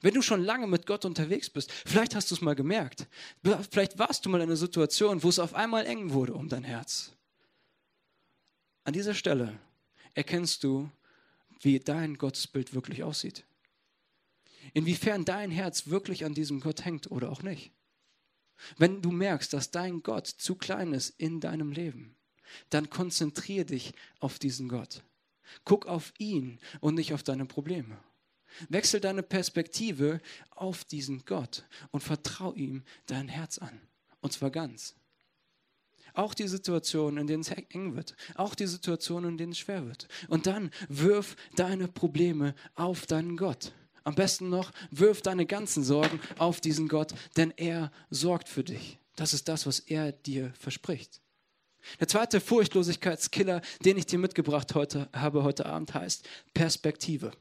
Wenn 0.00 0.14
du 0.14 0.22
schon 0.22 0.42
lange 0.42 0.66
mit 0.66 0.86
Gott 0.86 1.04
unterwegs 1.04 1.50
bist, 1.50 1.70
vielleicht 1.70 2.14
hast 2.14 2.30
du 2.30 2.34
es 2.34 2.40
mal 2.40 2.54
gemerkt. 2.54 3.06
Vielleicht 3.70 3.98
warst 3.98 4.24
du 4.24 4.30
mal 4.30 4.38
in 4.38 4.48
einer 4.48 4.56
Situation, 4.56 5.22
wo 5.22 5.28
es 5.28 5.38
auf 5.38 5.54
einmal 5.54 5.86
eng 5.86 6.12
wurde 6.12 6.34
um 6.34 6.48
dein 6.48 6.64
Herz. 6.64 7.12
An 8.84 8.92
dieser 8.92 9.14
Stelle 9.14 9.58
erkennst 10.14 10.64
du, 10.64 10.90
wie 11.60 11.80
dein 11.80 12.18
Gottesbild 12.18 12.74
wirklich 12.74 13.02
aussieht. 13.02 13.44
Inwiefern 14.72 15.24
dein 15.24 15.50
Herz 15.50 15.88
wirklich 15.88 16.24
an 16.24 16.34
diesem 16.34 16.60
Gott 16.60 16.84
hängt 16.84 17.10
oder 17.10 17.30
auch 17.30 17.42
nicht. 17.42 17.70
Wenn 18.76 19.02
du 19.02 19.10
merkst, 19.10 19.52
dass 19.52 19.70
dein 19.70 20.02
Gott 20.02 20.26
zu 20.26 20.54
klein 20.54 20.92
ist 20.92 21.10
in 21.18 21.40
deinem 21.40 21.72
Leben, 21.72 22.16
dann 22.70 22.90
konzentriere 22.90 23.66
dich 23.66 23.92
auf 24.20 24.38
diesen 24.38 24.68
Gott. 24.68 25.02
Guck 25.64 25.86
auf 25.86 26.12
ihn 26.18 26.58
und 26.80 26.94
nicht 26.94 27.12
auf 27.12 27.22
deine 27.22 27.46
Probleme. 27.46 27.98
Wechsel 28.68 29.00
deine 29.00 29.22
Perspektive 29.22 30.20
auf 30.50 30.84
diesen 30.84 31.24
Gott 31.24 31.64
und 31.90 32.02
vertrau 32.02 32.54
ihm 32.54 32.84
dein 33.06 33.28
Herz 33.28 33.58
an. 33.58 33.80
Und 34.20 34.32
zwar 34.32 34.50
ganz. 34.50 34.94
Auch 36.14 36.34
die 36.34 36.46
Situationen, 36.46 37.18
in 37.18 37.26
denen 37.26 37.40
es 37.40 37.50
eng 37.50 37.96
wird. 37.96 38.14
Auch 38.36 38.54
die 38.54 38.68
Situationen, 38.68 39.30
in 39.30 39.36
denen 39.36 39.52
es 39.52 39.58
schwer 39.58 39.84
wird. 39.84 40.06
Und 40.28 40.46
dann 40.46 40.70
wirf 40.88 41.34
deine 41.56 41.88
Probleme 41.88 42.54
auf 42.76 43.06
deinen 43.06 43.36
Gott. 43.36 43.72
Am 44.04 44.14
besten 44.14 44.50
noch, 44.50 44.70
wirf 44.90 45.22
deine 45.22 45.46
ganzen 45.46 45.82
Sorgen 45.82 46.20
auf 46.38 46.60
diesen 46.60 46.88
Gott, 46.88 47.14
denn 47.36 47.52
er 47.56 47.90
sorgt 48.10 48.48
für 48.48 48.62
dich. 48.62 48.98
Das 49.16 49.32
ist 49.32 49.48
das, 49.48 49.66
was 49.66 49.80
er 49.80 50.12
dir 50.12 50.52
verspricht. 50.58 51.20
Der 52.00 52.08
zweite 52.08 52.40
Furchtlosigkeitskiller, 52.40 53.62
den 53.84 53.96
ich 53.96 54.06
dir 54.06 54.18
mitgebracht 54.18 54.74
heute, 54.74 55.08
habe 55.12 55.42
heute 55.42 55.66
Abend, 55.66 55.94
heißt 55.94 56.28
Perspektive. 56.52 57.32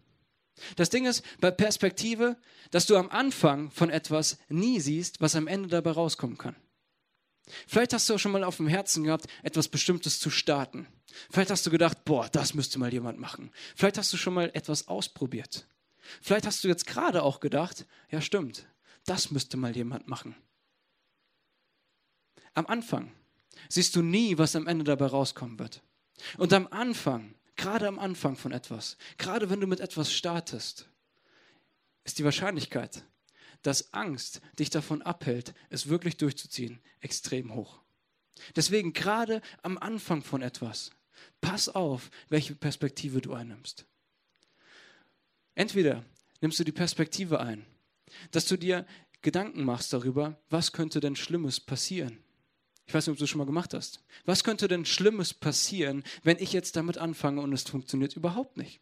Das 0.75 0.89
Ding 0.89 1.05
ist 1.05 1.23
bei 1.39 1.51
Perspektive, 1.51 2.37
dass 2.71 2.85
du 2.85 2.95
am 2.95 3.09
Anfang 3.09 3.71
von 3.71 3.89
etwas 3.89 4.37
nie 4.49 4.79
siehst, 4.79 5.19
was 5.19 5.35
am 5.35 5.47
Ende 5.47 5.69
dabei 5.69 5.91
rauskommen 5.91 6.37
kann. 6.37 6.55
Vielleicht 7.67 7.93
hast 7.93 8.09
du 8.09 8.15
auch 8.15 8.19
schon 8.19 8.31
mal 8.31 8.43
auf 8.43 8.57
dem 8.57 8.67
Herzen 8.67 9.03
gehabt, 9.03 9.27
etwas 9.41 9.67
Bestimmtes 9.67 10.19
zu 10.19 10.29
starten. 10.29 10.87
Vielleicht 11.29 11.51
hast 11.51 11.65
du 11.65 11.71
gedacht, 11.71 12.05
boah, 12.05 12.29
das 12.29 12.53
müsste 12.53 12.79
mal 12.79 12.93
jemand 12.93 13.19
machen. 13.19 13.51
Vielleicht 13.75 13.97
hast 13.97 14.13
du 14.13 14.17
schon 14.17 14.33
mal 14.33 14.49
etwas 14.53 14.87
ausprobiert. 14.87 15.67
Vielleicht 16.21 16.45
hast 16.45 16.63
du 16.63 16.67
jetzt 16.67 16.85
gerade 16.85 17.23
auch 17.23 17.39
gedacht, 17.39 17.85
ja 18.09 18.21
stimmt, 18.21 18.67
das 19.05 19.31
müsste 19.31 19.57
mal 19.57 19.75
jemand 19.75 20.07
machen. 20.07 20.35
Am 22.53 22.65
Anfang 22.67 23.11
siehst 23.69 23.95
du 23.95 24.01
nie, 24.01 24.37
was 24.37 24.55
am 24.55 24.67
Ende 24.67 24.83
dabei 24.83 25.07
rauskommen 25.07 25.59
wird. 25.59 25.81
Und 26.37 26.53
am 26.53 26.67
Anfang, 26.67 27.35
gerade 27.55 27.87
am 27.87 27.99
Anfang 27.99 28.35
von 28.35 28.51
etwas, 28.51 28.97
gerade 29.17 29.49
wenn 29.49 29.59
du 29.59 29.67
mit 29.67 29.79
etwas 29.79 30.13
startest, 30.13 30.87
ist 32.03 32.19
die 32.19 32.23
Wahrscheinlichkeit, 32.23 33.03
dass 33.61 33.93
Angst 33.93 34.41
dich 34.59 34.69
davon 34.69 35.01
abhält, 35.01 35.53
es 35.69 35.87
wirklich 35.87 36.17
durchzuziehen, 36.17 36.81
extrem 36.99 37.55
hoch. 37.55 37.79
Deswegen 38.55 38.93
gerade 38.93 39.41
am 39.61 39.77
Anfang 39.77 40.21
von 40.21 40.41
etwas, 40.41 40.91
pass 41.41 41.69
auf, 41.69 42.09
welche 42.29 42.55
Perspektive 42.55 43.21
du 43.21 43.33
einnimmst. 43.33 43.85
Entweder 45.55 46.03
nimmst 46.41 46.59
du 46.59 46.63
die 46.63 46.71
Perspektive 46.71 47.39
ein, 47.39 47.65
dass 48.31 48.45
du 48.45 48.57
dir 48.57 48.85
Gedanken 49.21 49.63
machst 49.63 49.93
darüber, 49.93 50.37
was 50.49 50.73
könnte 50.73 50.99
denn 50.99 51.15
Schlimmes 51.15 51.59
passieren. 51.59 52.19
Ich 52.85 52.93
weiß 52.93 53.07
nicht, 53.07 53.13
ob 53.13 53.17
du 53.17 53.23
das 53.23 53.29
schon 53.29 53.39
mal 53.39 53.45
gemacht 53.45 53.73
hast. 53.73 54.03
Was 54.25 54.43
könnte 54.43 54.67
denn 54.67 54.85
Schlimmes 54.85 55.33
passieren, 55.33 56.03
wenn 56.23 56.37
ich 56.39 56.51
jetzt 56.51 56.75
damit 56.75 56.97
anfange 56.97 57.41
und 57.41 57.53
es 57.53 57.63
funktioniert 57.63 58.17
überhaupt 58.17 58.57
nicht? 58.57 58.81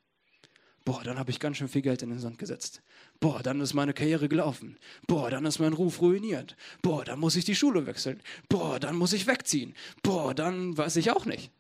Boah, 0.84 1.04
dann 1.04 1.20
habe 1.20 1.30
ich 1.30 1.40
ganz 1.40 1.58
schön 1.58 1.68
viel 1.68 1.84
Geld 1.84 2.02
in 2.02 2.10
den 2.10 2.18
Sand 2.18 2.40
gesetzt. 2.40 2.82
Boah, 3.20 3.44
dann 3.44 3.62
ist 3.62 3.76
meine 3.76 3.94
Karriere 3.94 4.28
gelaufen. 4.28 4.80
Boah, 5.06 5.30
dann 5.30 5.46
ist 5.46 5.60
mein 5.60 5.74
Ruf 5.74 6.02
ruiniert. 6.02 6.58
Boah, 6.82 7.06
dann 7.06 7.20
muss 7.20 7.36
ich 7.36 7.46
die 7.46 7.54
Schule 7.54 7.86
wechseln. 7.86 8.20
Boah, 8.50 8.80
dann 8.80 8.96
muss 8.96 9.14
ich 9.14 9.28
wegziehen. 9.28 9.76
Boah, 10.02 10.34
dann 10.34 10.76
weiß 10.76 10.96
ich 10.96 11.12
auch 11.12 11.26
nicht. 11.26 11.52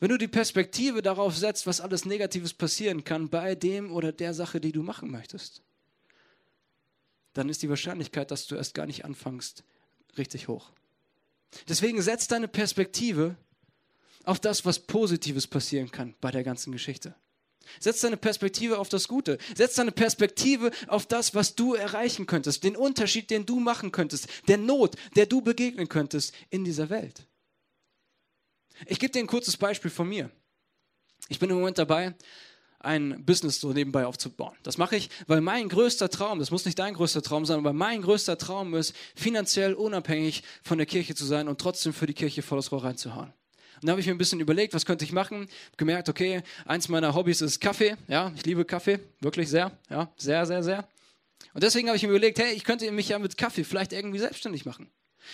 Wenn 0.00 0.10
du 0.10 0.18
die 0.18 0.28
Perspektive 0.28 1.02
darauf 1.02 1.36
setzt, 1.36 1.66
was 1.66 1.80
alles 1.80 2.04
Negatives 2.04 2.54
passieren 2.54 3.04
kann 3.04 3.28
bei 3.28 3.54
dem 3.54 3.92
oder 3.92 4.12
der 4.12 4.34
Sache, 4.34 4.60
die 4.60 4.72
du 4.72 4.82
machen 4.82 5.10
möchtest, 5.10 5.62
dann 7.32 7.48
ist 7.48 7.62
die 7.62 7.68
Wahrscheinlichkeit, 7.68 8.30
dass 8.30 8.46
du 8.46 8.56
erst 8.56 8.74
gar 8.74 8.86
nicht 8.86 9.04
anfängst, 9.04 9.64
richtig 10.16 10.48
hoch. 10.48 10.70
Deswegen 11.68 12.02
setz 12.02 12.26
deine 12.26 12.48
Perspektive 12.48 13.36
auf 14.24 14.40
das, 14.40 14.64
was 14.64 14.80
Positives 14.80 15.46
passieren 15.46 15.90
kann 15.90 16.14
bei 16.20 16.30
der 16.30 16.44
ganzen 16.44 16.72
Geschichte. 16.72 17.14
Setz 17.80 18.00
deine 18.00 18.16
Perspektive 18.16 18.78
auf 18.78 18.88
das 18.88 19.08
Gute. 19.08 19.38
Setz 19.54 19.74
deine 19.74 19.92
Perspektive 19.92 20.70
auf 20.86 21.06
das, 21.06 21.34
was 21.34 21.54
du 21.54 21.74
erreichen 21.74 22.26
könntest, 22.26 22.64
den 22.64 22.76
Unterschied, 22.76 23.30
den 23.30 23.46
du 23.46 23.60
machen 23.60 23.92
könntest, 23.92 24.28
der 24.48 24.58
Not, 24.58 24.96
der 25.16 25.26
du 25.26 25.40
begegnen 25.42 25.88
könntest 25.88 26.34
in 26.50 26.64
dieser 26.64 26.90
Welt. 26.90 27.26
Ich 28.86 28.98
gebe 28.98 29.12
dir 29.12 29.20
ein 29.20 29.26
kurzes 29.26 29.56
Beispiel 29.56 29.90
von 29.90 30.08
mir. 30.08 30.30
Ich 31.28 31.38
bin 31.38 31.50
im 31.50 31.56
Moment 31.56 31.78
dabei, 31.78 32.14
ein 32.80 33.24
Business 33.24 33.60
so 33.60 33.72
nebenbei 33.72 34.06
aufzubauen. 34.06 34.56
Das 34.62 34.78
mache 34.78 34.96
ich, 34.96 35.10
weil 35.26 35.40
mein 35.40 35.68
größter 35.68 36.08
Traum, 36.10 36.38
das 36.38 36.50
muss 36.50 36.64
nicht 36.64 36.78
dein 36.78 36.94
größter 36.94 37.22
Traum 37.22 37.44
sein, 37.44 37.58
aber 37.58 37.72
mein 37.72 38.02
größter 38.02 38.38
Traum 38.38 38.74
ist, 38.74 38.94
finanziell 39.16 39.74
unabhängig 39.74 40.42
von 40.62 40.78
der 40.78 40.86
Kirche 40.86 41.14
zu 41.14 41.24
sein 41.24 41.48
und 41.48 41.60
trotzdem 41.60 41.92
für 41.92 42.06
die 42.06 42.14
Kirche 42.14 42.42
volles 42.42 42.70
Rohr 42.70 42.84
reinzuhauen. 42.84 43.32
Und 43.80 43.86
da 43.86 43.92
habe 43.92 44.00
ich 44.00 44.06
mir 44.06 44.14
ein 44.14 44.18
bisschen 44.18 44.40
überlegt, 44.40 44.74
was 44.74 44.86
könnte 44.86 45.04
ich 45.04 45.12
machen? 45.12 45.48
Gemerkt, 45.76 46.08
okay, 46.08 46.42
eins 46.64 46.88
meiner 46.88 47.14
Hobbys 47.14 47.40
ist 47.40 47.60
Kaffee. 47.60 47.96
Ja, 48.08 48.32
ich 48.34 48.44
liebe 48.44 48.64
Kaffee, 48.64 48.98
wirklich 49.20 49.48
sehr. 49.48 49.76
Ja, 49.88 50.12
sehr, 50.16 50.46
sehr, 50.46 50.62
sehr. 50.62 50.88
Und 51.54 51.62
deswegen 51.62 51.88
habe 51.88 51.96
ich 51.96 52.02
mir 52.02 52.10
überlegt, 52.10 52.38
hey, 52.38 52.52
ich 52.54 52.64
könnte 52.64 52.90
mich 52.90 53.08
ja 53.08 53.18
mit 53.18 53.36
Kaffee 53.36 53.64
vielleicht 53.64 53.92
irgendwie 53.92 54.18
selbstständig 54.18 54.64
machen. 54.64 54.90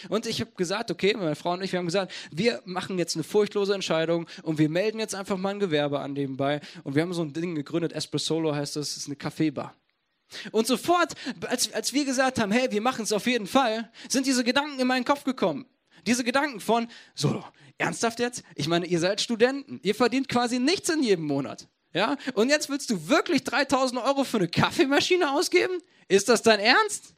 Und 0.08 0.26
ich 0.26 0.40
habe 0.40 0.50
gesagt, 0.56 0.90
okay, 0.90 1.14
meine 1.14 1.36
Frau 1.36 1.52
und 1.52 1.62
ich, 1.62 1.72
wir 1.72 1.78
haben 1.78 1.86
gesagt, 1.86 2.12
wir 2.30 2.60
machen 2.64 2.98
jetzt 2.98 3.16
eine 3.16 3.24
furchtlose 3.24 3.74
Entscheidung 3.74 4.26
und 4.42 4.58
wir 4.58 4.68
melden 4.68 4.98
jetzt 4.98 5.14
einfach 5.14 5.36
mal 5.36 5.50
ein 5.50 5.60
Gewerbe 5.60 6.00
an 6.00 6.12
nebenbei. 6.12 6.60
Und 6.82 6.94
wir 6.94 7.02
haben 7.02 7.12
so 7.12 7.22
ein 7.22 7.32
Ding 7.32 7.54
gegründet, 7.54 7.92
Espressolo 7.92 8.54
heißt 8.54 8.76
das, 8.76 8.96
ist 8.96 9.06
eine 9.06 9.16
Kaffeebar. 9.16 9.74
Und 10.52 10.66
sofort, 10.66 11.14
als, 11.46 11.72
als 11.72 11.92
wir 11.92 12.04
gesagt 12.04 12.40
haben, 12.40 12.50
hey, 12.50 12.70
wir 12.70 12.80
machen 12.80 13.04
es 13.04 13.12
auf 13.12 13.26
jeden 13.26 13.46
Fall, 13.46 13.90
sind 14.08 14.26
diese 14.26 14.44
Gedanken 14.44 14.80
in 14.80 14.86
meinen 14.86 15.04
Kopf 15.04 15.24
gekommen. 15.24 15.66
Diese 16.06 16.24
Gedanken 16.24 16.60
von, 16.60 16.88
so, 17.14 17.44
ernsthaft 17.78 18.20
jetzt? 18.20 18.42
Ich 18.54 18.68
meine, 18.68 18.86
ihr 18.86 19.00
seid 19.00 19.20
Studenten, 19.20 19.80
ihr 19.82 19.94
verdient 19.94 20.28
quasi 20.28 20.58
nichts 20.58 20.88
in 20.88 21.02
jedem 21.02 21.24
Monat. 21.24 21.68
Ja? 21.92 22.16
Und 22.34 22.48
jetzt 22.50 22.68
willst 22.68 22.90
du 22.90 23.08
wirklich 23.08 23.44
3000 23.44 24.02
Euro 24.02 24.24
für 24.24 24.38
eine 24.38 24.48
Kaffeemaschine 24.48 25.32
ausgeben? 25.32 25.78
Ist 26.08 26.28
das 26.28 26.42
dein 26.42 26.60
Ernst? 26.60 27.14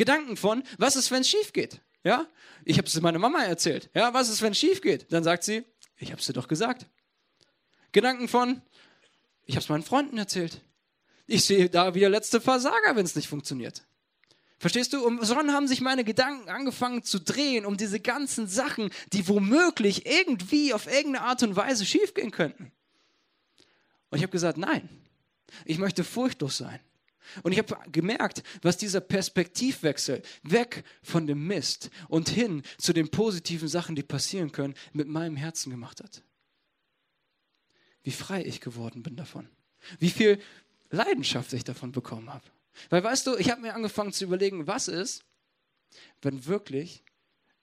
Gedanken 0.00 0.38
von, 0.38 0.62
was 0.78 0.96
ist, 0.96 1.10
wenn 1.10 1.20
es 1.20 1.28
schief 1.28 1.52
geht? 1.52 1.82
Ja? 2.04 2.26
Ich 2.64 2.78
habe 2.78 2.88
es 2.88 2.98
meiner 3.02 3.18
Mama 3.18 3.44
erzählt. 3.44 3.90
Ja, 3.92 4.14
was 4.14 4.30
ist, 4.30 4.40
wenn 4.40 4.52
es 4.52 4.58
schief 4.58 4.80
geht? 4.80 5.12
Dann 5.12 5.22
sagt 5.22 5.44
sie, 5.44 5.62
ich 5.98 6.10
habe 6.10 6.22
es 6.22 6.26
dir 6.26 6.32
doch 6.32 6.48
gesagt. 6.48 6.86
Gedanken 7.92 8.26
von, 8.26 8.62
ich 9.44 9.56
habe 9.56 9.62
es 9.62 9.68
meinen 9.68 9.82
Freunden 9.82 10.16
erzählt. 10.16 10.62
Ich 11.26 11.44
sehe 11.44 11.68
da 11.68 11.94
wieder 11.94 12.08
letzte 12.08 12.40
Versager, 12.40 12.96
wenn 12.96 13.04
es 13.04 13.14
nicht 13.14 13.28
funktioniert. 13.28 13.82
Verstehst 14.58 14.94
du? 14.94 15.04
Und 15.04 15.22
so 15.22 15.36
haben 15.36 15.68
sich 15.68 15.82
meine 15.82 16.02
Gedanken 16.02 16.48
angefangen 16.48 17.02
zu 17.02 17.20
drehen 17.20 17.66
um 17.66 17.76
diese 17.76 18.00
ganzen 18.00 18.48
Sachen, 18.48 18.88
die 19.12 19.28
womöglich 19.28 20.06
irgendwie 20.06 20.72
auf 20.72 20.86
irgendeine 20.86 21.26
Art 21.26 21.42
und 21.42 21.56
Weise 21.56 21.84
schiefgehen 21.84 22.30
könnten. 22.30 22.72
Und 24.08 24.16
ich 24.16 24.22
habe 24.22 24.32
gesagt, 24.32 24.56
nein, 24.56 24.88
ich 25.66 25.76
möchte 25.76 26.04
furchtlos 26.04 26.56
sein. 26.56 26.80
Und 27.42 27.52
ich 27.52 27.58
habe 27.58 27.76
gemerkt, 27.90 28.42
was 28.62 28.76
dieser 28.76 29.00
Perspektivwechsel 29.00 30.22
weg 30.42 30.84
von 31.02 31.26
dem 31.26 31.46
Mist 31.46 31.90
und 32.08 32.28
hin 32.28 32.62
zu 32.78 32.92
den 32.92 33.10
positiven 33.10 33.68
Sachen, 33.68 33.94
die 33.94 34.02
passieren 34.02 34.52
können, 34.52 34.74
mit 34.92 35.08
meinem 35.08 35.36
Herzen 35.36 35.70
gemacht 35.70 36.02
hat. 36.02 36.22
Wie 38.02 38.12
frei 38.12 38.44
ich 38.44 38.60
geworden 38.60 39.02
bin 39.02 39.16
davon. 39.16 39.48
Wie 39.98 40.10
viel 40.10 40.40
Leidenschaft 40.90 41.52
ich 41.52 41.64
davon 41.64 41.92
bekommen 41.92 42.32
habe. 42.32 42.44
Weil 42.88 43.04
weißt 43.04 43.26
du, 43.26 43.36
ich 43.36 43.50
habe 43.50 43.60
mir 43.60 43.74
angefangen 43.74 44.12
zu 44.12 44.24
überlegen, 44.24 44.66
was 44.66 44.88
ist, 44.88 45.24
wenn 46.22 46.46
wirklich 46.46 47.02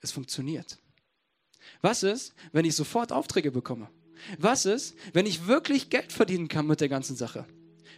es 0.02 0.12
funktioniert? 0.12 0.78
Was 1.82 2.04
ist, 2.04 2.34
wenn 2.52 2.66
ich 2.66 2.76
sofort 2.76 3.12
Aufträge 3.12 3.52
bekomme? 3.52 3.90
Was 4.38 4.66
ist, 4.66 4.96
wenn 5.14 5.26
ich 5.26 5.48
wirklich 5.48 5.90
Geld 5.90 6.12
verdienen 6.12 6.48
kann 6.48 6.68
mit 6.68 6.82
der 6.82 6.90
ganzen 6.90 7.16
Sache? 7.16 7.46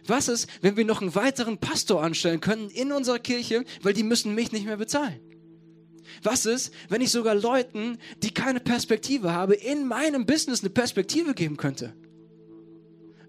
Was 0.06 0.28
ist, 0.28 0.48
wenn 0.62 0.76
wir 0.76 0.84
noch 0.84 1.00
einen 1.00 1.14
weiteren 1.14 1.58
Pastor 1.58 2.02
anstellen 2.02 2.40
können 2.40 2.70
in 2.70 2.92
unserer 2.92 3.18
Kirche, 3.18 3.64
weil 3.82 3.92
die 3.92 4.02
müssen 4.02 4.34
mich 4.34 4.52
nicht 4.52 4.66
mehr 4.66 4.76
bezahlen? 4.76 5.20
Was 6.22 6.46
ist, 6.46 6.72
wenn 6.88 7.00
ich 7.00 7.10
sogar 7.10 7.34
Leuten, 7.34 7.98
die 8.22 8.32
keine 8.32 8.60
Perspektive 8.60 9.32
haben, 9.32 9.52
in 9.52 9.86
meinem 9.86 10.26
Business 10.26 10.60
eine 10.60 10.70
Perspektive 10.70 11.34
geben 11.34 11.56
könnte? 11.56 11.94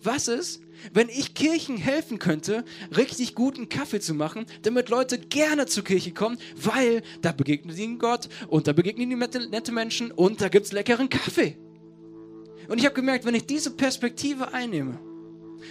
Was 0.03 0.27
ist, 0.27 0.62
wenn 0.93 1.10
ich 1.10 1.36
Kirchen 1.36 1.77
helfen 1.77 2.17
könnte, 2.17 2.65
richtig 2.95 3.36
guten 3.36 3.69
Kaffee 3.69 3.99
zu 3.99 4.15
machen, 4.15 4.45
damit 4.63 4.89
Leute 4.89 5.19
gerne 5.19 5.67
zur 5.67 5.84
Kirche 5.84 6.12
kommen, 6.12 6.39
weil 6.55 7.03
da 7.21 7.31
begegnen 7.31 7.77
ihnen 7.77 7.99
Gott 7.99 8.27
und 8.47 8.67
da 8.67 8.73
begegnen 8.73 9.12
ihnen 9.12 9.19
nette 9.19 9.71
Menschen 9.71 10.12
und 10.12 10.41
da 10.41 10.49
gibt 10.49 10.65
es 10.65 10.71
leckeren 10.71 11.10
Kaffee. 11.10 11.57
Und 12.67 12.79
ich 12.79 12.86
habe 12.86 12.95
gemerkt, 12.95 13.25
wenn 13.25 13.36
ich 13.36 13.45
diese 13.45 13.71
Perspektive 13.71 14.53
einnehme, 14.53 14.99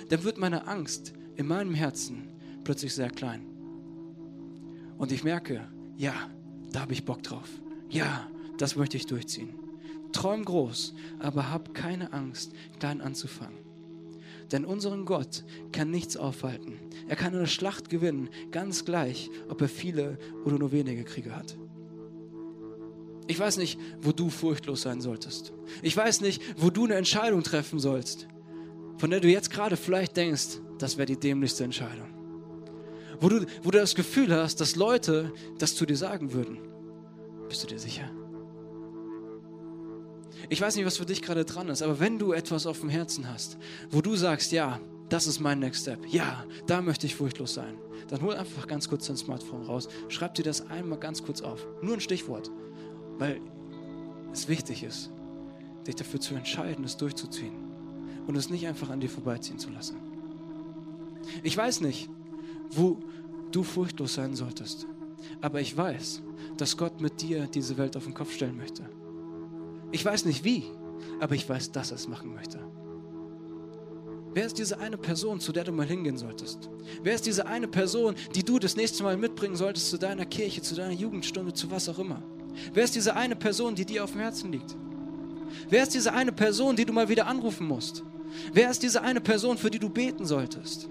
dann 0.08 0.24
wird 0.24 0.38
meine 0.38 0.66
Angst 0.66 1.12
in 1.36 1.46
meinem 1.46 1.74
Herzen 1.74 2.28
plötzlich 2.64 2.94
sehr 2.94 3.10
klein. 3.10 3.46
Und 4.98 5.12
ich 5.12 5.24
merke, 5.24 5.66
ja, 5.96 6.14
da 6.72 6.80
habe 6.80 6.92
ich 6.92 7.04
Bock 7.04 7.22
drauf. 7.22 7.48
Ja, 7.88 8.28
das 8.58 8.76
möchte 8.76 8.96
ich 8.96 9.06
durchziehen. 9.06 9.50
Träum 10.12 10.44
groß, 10.44 10.94
aber 11.18 11.50
hab 11.50 11.74
keine 11.74 12.12
Angst, 12.12 12.52
klein 12.78 13.00
anzufangen. 13.00 13.58
Denn 14.52 14.64
unseren 14.64 15.04
Gott 15.04 15.44
kann 15.72 15.90
nichts 15.90 16.16
aufhalten. 16.16 16.78
Er 17.08 17.16
kann 17.16 17.34
eine 17.34 17.46
Schlacht 17.46 17.88
gewinnen, 17.88 18.28
ganz 18.50 18.84
gleich, 18.84 19.30
ob 19.48 19.60
er 19.62 19.68
viele 19.68 20.18
oder 20.44 20.58
nur 20.58 20.72
wenige 20.72 21.04
Kriege 21.04 21.34
hat. 21.34 21.56
Ich 23.28 23.38
weiß 23.38 23.58
nicht, 23.58 23.78
wo 24.00 24.10
du 24.10 24.28
furchtlos 24.28 24.82
sein 24.82 25.00
solltest. 25.00 25.52
Ich 25.82 25.96
weiß 25.96 26.20
nicht, 26.20 26.42
wo 26.56 26.70
du 26.70 26.84
eine 26.84 26.96
Entscheidung 26.96 27.44
treffen 27.44 27.78
sollst 27.78 28.26
von 29.00 29.08
der 29.08 29.20
du 29.20 29.28
jetzt 29.28 29.50
gerade 29.50 29.78
vielleicht 29.78 30.14
denkst, 30.18 30.58
das 30.78 30.98
wäre 30.98 31.06
die 31.06 31.18
dämlichste 31.18 31.64
Entscheidung. 31.64 32.06
Wo 33.18 33.30
du, 33.30 33.46
wo 33.62 33.70
du 33.70 33.78
das 33.78 33.94
Gefühl 33.94 34.34
hast, 34.34 34.60
dass 34.60 34.76
Leute 34.76 35.32
das 35.58 35.74
zu 35.74 35.86
dir 35.86 35.96
sagen 35.96 36.34
würden. 36.34 36.58
Bist 37.48 37.62
du 37.62 37.66
dir 37.66 37.78
sicher? 37.78 38.10
Ich 40.50 40.60
weiß 40.60 40.76
nicht, 40.76 40.84
was 40.84 40.98
für 40.98 41.06
dich 41.06 41.22
gerade 41.22 41.46
dran 41.46 41.70
ist, 41.70 41.80
aber 41.80 41.98
wenn 41.98 42.18
du 42.18 42.34
etwas 42.34 42.66
auf 42.66 42.80
dem 42.80 42.90
Herzen 42.90 43.26
hast, 43.32 43.56
wo 43.88 44.02
du 44.02 44.16
sagst, 44.16 44.52
ja, 44.52 44.80
das 45.08 45.26
ist 45.26 45.40
mein 45.40 45.60
Next 45.60 45.82
Step, 45.82 46.06
ja, 46.06 46.44
da 46.66 46.82
möchte 46.82 47.06
ich 47.06 47.16
furchtlos 47.16 47.54
sein, 47.54 47.78
dann 48.08 48.20
hol 48.20 48.34
einfach 48.34 48.66
ganz 48.66 48.86
kurz 48.86 49.06
dein 49.06 49.16
Smartphone 49.16 49.62
raus, 49.62 49.88
schreib 50.08 50.34
dir 50.34 50.44
das 50.44 50.66
einmal 50.68 50.98
ganz 50.98 51.22
kurz 51.22 51.40
auf. 51.40 51.66
Nur 51.80 51.94
ein 51.94 52.00
Stichwort, 52.00 52.50
weil 53.16 53.40
es 54.30 54.46
wichtig 54.46 54.82
ist, 54.82 55.10
dich 55.86 55.94
dafür 55.94 56.20
zu 56.20 56.34
entscheiden, 56.34 56.84
es 56.84 56.98
durchzuziehen 56.98 57.69
und 58.26 58.36
es 58.36 58.50
nicht 58.50 58.66
einfach 58.66 58.90
an 58.90 59.00
dir 59.00 59.10
vorbeiziehen 59.10 59.58
zu 59.58 59.70
lassen. 59.70 59.96
Ich 61.42 61.56
weiß 61.56 61.80
nicht, 61.80 62.08
wo 62.70 62.98
du 63.52 63.62
furchtlos 63.62 64.14
sein 64.14 64.34
solltest, 64.34 64.86
aber 65.40 65.60
ich 65.60 65.76
weiß, 65.76 66.22
dass 66.56 66.76
Gott 66.76 67.00
mit 67.00 67.20
dir 67.20 67.46
diese 67.46 67.76
Welt 67.78 67.96
auf 67.96 68.04
den 68.04 68.14
Kopf 68.14 68.32
stellen 68.32 68.56
möchte. 68.56 68.84
Ich 69.92 70.04
weiß 70.04 70.24
nicht 70.24 70.44
wie, 70.44 70.64
aber 71.20 71.34
ich 71.34 71.48
weiß, 71.48 71.72
dass 71.72 71.90
er 71.90 71.96
es 71.96 72.08
machen 72.08 72.34
möchte. 72.34 72.60
Wer 74.32 74.46
ist 74.46 74.58
diese 74.58 74.78
eine 74.78 74.96
Person, 74.96 75.40
zu 75.40 75.50
der 75.50 75.64
du 75.64 75.72
mal 75.72 75.86
hingehen 75.86 76.16
solltest? 76.16 76.70
Wer 77.02 77.14
ist 77.14 77.26
diese 77.26 77.46
eine 77.46 77.66
Person, 77.66 78.14
die 78.34 78.44
du 78.44 78.60
das 78.60 78.76
nächste 78.76 79.02
Mal 79.02 79.16
mitbringen 79.16 79.56
solltest 79.56 79.90
zu 79.90 79.98
deiner 79.98 80.24
Kirche, 80.24 80.62
zu 80.62 80.76
deiner 80.76 80.92
Jugendstunde, 80.92 81.52
zu 81.52 81.68
was 81.70 81.88
auch 81.88 81.98
immer? 81.98 82.22
Wer 82.72 82.84
ist 82.84 82.94
diese 82.94 83.16
eine 83.16 83.34
Person, 83.34 83.74
die 83.74 83.84
dir 83.84 84.04
auf 84.04 84.12
dem 84.12 84.20
Herzen 84.20 84.52
liegt? 84.52 84.76
Wer 85.68 85.82
ist 85.82 85.94
diese 85.94 86.12
eine 86.12 86.32
Person, 86.32 86.76
die 86.76 86.84
du 86.84 86.92
mal 86.92 87.08
wieder 87.08 87.26
anrufen 87.26 87.66
musst? 87.66 88.02
Wer 88.52 88.70
ist 88.70 88.82
diese 88.82 89.02
eine 89.02 89.20
Person, 89.20 89.58
für 89.58 89.70
die 89.70 89.78
du 89.78 89.88
beten 89.88 90.24
solltest? 90.24 90.88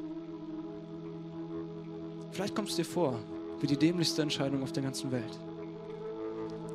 Vielleicht 2.32 2.56
kommst 2.56 2.74
du 2.74 2.84
dir 2.84 2.90
vor 2.90 3.20
wie 3.62 3.68
die 3.68 3.78
dämlichste 3.78 4.22
Entscheidung 4.22 4.64
auf 4.64 4.72
der 4.72 4.84
ganzen 4.84 5.12
Welt. 5.12 5.40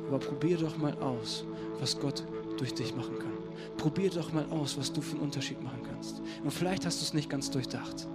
Aber 0.07 0.19
probier 0.19 0.57
doch 0.57 0.77
mal 0.77 0.93
aus, 0.99 1.43
was 1.79 1.99
Gott 1.99 2.23
durch 2.57 2.73
dich 2.73 2.95
machen 2.95 3.17
kann. 3.17 3.33
Probier 3.77 4.09
doch 4.09 4.31
mal 4.31 4.45
aus, 4.51 4.77
was 4.77 4.93
du 4.93 5.01
für 5.01 5.15
einen 5.15 5.21
Unterschied 5.21 5.61
machen 5.63 5.81
kannst. 5.83 6.21
Und 6.43 6.51
vielleicht 6.51 6.85
hast 6.85 7.01
du 7.01 7.05
es 7.05 7.13
nicht 7.13 7.29
ganz 7.29 7.49
durchdacht. 7.49 8.07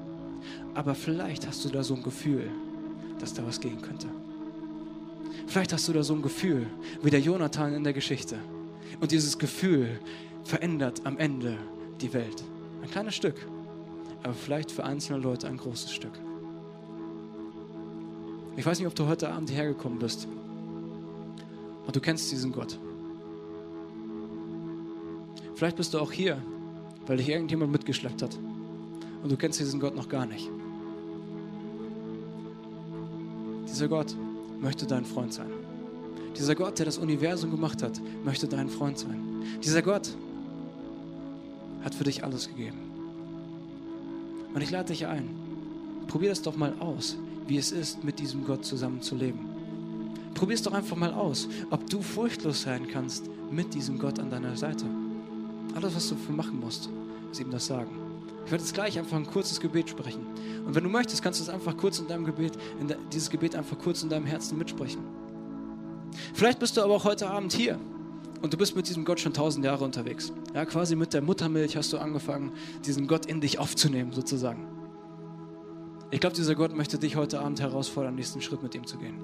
Aber 0.75 0.95
vielleicht 0.95 1.47
hast 1.47 1.65
du 1.65 1.69
da 1.69 1.83
so 1.83 1.95
ein 1.95 2.03
Gefühl, 2.03 2.49
dass 3.19 3.35
da 3.35 3.47
was 3.47 3.61
gehen 3.61 3.83
könnte. 3.83 4.07
Vielleicht 5.47 5.73
hast 5.73 5.89
du 5.89 5.93
da 5.93 6.03
so 6.03 6.15
ein 6.15 6.23
Gefühl, 6.23 6.67
wie 7.03 7.11
der 7.11 7.21
Jonathan 7.21 7.75
in 7.75 7.85
der 7.85 7.93
Geschichte. 7.93 8.39
Und 8.99 9.13
dieses 9.13 9.39
Gefühl 9.39 10.01
verändert 10.45 11.03
am 11.05 11.19
Ende 11.19 11.57
die 12.01 12.13
Welt. 12.13 12.43
Ein 12.83 12.91
kleines 12.91 13.15
Stück, 13.15 13.37
aber 14.23 14.35
vielleicht 14.35 14.73
für 14.73 14.85
einzelne 14.85 15.19
Leute 15.21 15.47
ein 15.47 15.57
großes 15.57 15.93
Stück. 15.93 16.13
Ich 18.57 18.67
weiß 18.67 18.79
nicht, 18.79 18.89
ob 18.89 18.95
du 18.95 19.07
heute 19.07 19.31
Abend 19.31 19.49
hierher 19.49 19.69
gekommen 19.69 19.99
bist 19.99 20.27
und 21.87 21.95
du 21.95 22.01
kennst 22.01 22.31
diesen 22.31 22.53
Gott. 22.53 22.79
Vielleicht 25.55 25.77
bist 25.77 25.95
du 25.95 25.99
auch 25.99 26.13
hier, 26.13 26.43
weil 27.07 27.19
dich 27.19 27.29
irgendjemand 27.29 27.73
mitgeschleppt 27.73 28.23
hat 28.23 28.39
und 29.23 29.31
du 29.31 29.37
kennst 29.37 29.61
diesen 29.61 29.81
Gott 29.81 29.95
noch 29.95 30.09
gar 30.09 30.27
nicht. 30.27 30.49
Dieser 33.69 33.89
Gott 33.89 34.15
möchte 34.61 34.87
dein 34.87 35.05
Freund 35.05 35.33
sein. 35.33 35.51
Dieser 36.37 36.55
Gott, 36.55 36.79
der 36.79 36.87
das 36.87 36.99
Universum 36.99 37.51
gemacht 37.51 37.83
hat, 37.83 38.01
möchte 38.25 38.47
dein 38.47 38.69
Freund 38.69 38.99
sein. 38.99 39.45
Dieser 39.63 39.83
Gott 39.83 40.11
hat 41.83 41.95
für 41.95 42.05
dich 42.05 42.25
alles 42.25 42.49
gegeben. 42.49 42.79
Und 44.55 44.61
ich 44.63 44.71
lade 44.71 44.89
dich 44.89 45.07
ein, 45.07 45.29
probier 46.09 46.31
das 46.31 46.43
doch 46.43 46.57
mal 46.57 46.75
aus, 46.81 47.17
wie 47.47 47.57
es 47.57 47.73
ist, 47.73 48.05
mit 48.05 48.19
diesem 48.19 48.45
Gott 48.45 48.65
zusammen 48.65 49.01
zu 49.01 49.15
leben. 49.15 49.49
Probier 50.35 50.55
es 50.55 50.63
doch 50.63 50.73
einfach 50.73 50.97
mal 50.97 51.13
aus, 51.13 51.49
ob 51.71 51.89
du 51.89 52.03
furchtlos 52.03 52.63
sein 52.63 52.89
kannst 52.89 53.25
mit 53.51 53.75
diesem 53.75 53.99
Gott 53.99 54.19
an 54.19 54.31
deiner 54.31 54.57
Seite. 54.57 54.87
Alles, 55.75 55.95
was 55.95 56.09
du 56.09 56.17
für 56.17 56.33
machen 56.33 56.61
musst, 56.61 56.89
ist 57.31 57.41
ihm 57.41 57.51
das 57.51 57.67
sagen. 57.67 57.91
Ich 58.45 58.51
werde 58.51 58.65
jetzt 58.65 58.75
gleich 58.75 58.99
einfach 58.99 59.17
ein 59.17 59.27
kurzes 59.27 59.61
Gebet 59.61 59.91
sprechen. 59.91 60.27
Und 60.67 60.75
wenn 60.75 60.85
du 60.85 60.91
möchtest, 60.91 61.23
kannst 61.23 61.39
du 61.41 61.45
es 61.45 61.49
einfach 61.49 61.77
kurz 61.77 61.99
in 61.99 62.09
deinem 62.09 62.25
Gebet, 62.25 62.53
in 62.81 62.89
de, 62.89 62.97
dieses 63.13 63.31
Gebet 63.31 63.55
einfach 63.55 63.79
kurz 63.79 64.03
in 64.03 64.09
deinem 64.09 64.27
Herzen 64.27 64.59
mitsprechen. 64.59 65.03
Vielleicht 66.35 66.59
bist 66.59 66.77
du 66.77 66.83
aber 66.83 66.95
auch 66.95 67.05
heute 67.05 67.29
Abend 67.29 67.53
hier 67.53 67.79
und 68.43 68.53
du 68.53 68.57
bist 68.57 68.77
mit 68.77 68.89
diesem 68.89 69.05
Gott 69.05 69.21
schon 69.21 69.33
tausend 69.33 69.65
Jahre 69.65 69.85
unterwegs. 69.85 70.33
Ja, 70.55 70.65
quasi 70.65 70.97
mit 70.97 71.13
der 71.13 71.23
Muttermilch 71.23 71.77
hast 71.77 71.93
du 71.93 71.99
angefangen, 71.99 72.53
diesen 72.85 73.07
Gott 73.07 73.27
in 73.27 73.41
dich 73.41 73.59
aufzunehmen, 73.59 74.13
sozusagen. 74.13 74.67
Ich 76.11 76.21
glaube, 76.21 76.35
dieser 76.35 76.55
Gott 76.55 76.75
möchte 76.77 76.99
dich 76.99 77.17
heute 77.17 77.41
Abend 77.41 77.61
herausfordern, 77.61 78.15
nächsten 78.15 78.41
Schritt 78.41 78.63
mit 78.63 78.75
ihm 78.75 78.87
zu 78.87 78.99
gehen. 78.99 79.21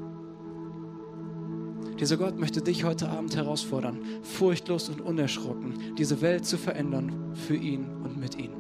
Dieser 1.99 2.19
Gott 2.19 2.39
möchte 2.39 2.61
dich 2.61 2.85
heute 2.85 3.09
Abend 3.09 3.35
herausfordern, 3.35 3.99
furchtlos 4.23 4.91
und 4.91 5.01
unerschrocken 5.01 5.97
diese 5.97 6.21
Welt 6.21 6.45
zu 6.45 6.59
verändern 6.59 7.35
für 7.35 7.57
ihn 7.57 7.87
und 8.05 8.21
mit 8.21 8.37
ihm. 8.39 8.53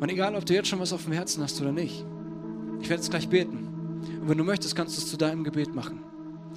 Und 0.00 0.08
egal, 0.08 0.34
ob 0.34 0.46
du 0.46 0.54
jetzt 0.54 0.68
schon 0.68 0.80
was 0.80 0.94
auf 0.94 1.04
dem 1.04 1.12
Herzen 1.12 1.42
hast 1.42 1.60
oder 1.60 1.72
nicht, 1.72 2.06
ich 2.80 2.88
werde 2.88 3.02
jetzt 3.02 3.10
gleich 3.10 3.28
beten. 3.28 3.59
Und 4.20 4.28
wenn 4.28 4.38
du 4.38 4.44
möchtest, 4.44 4.76
kannst 4.76 4.96
du 4.96 5.00
es 5.00 5.08
zu 5.08 5.16
deinem 5.16 5.44
Gebet 5.44 5.74
machen. 5.74 6.00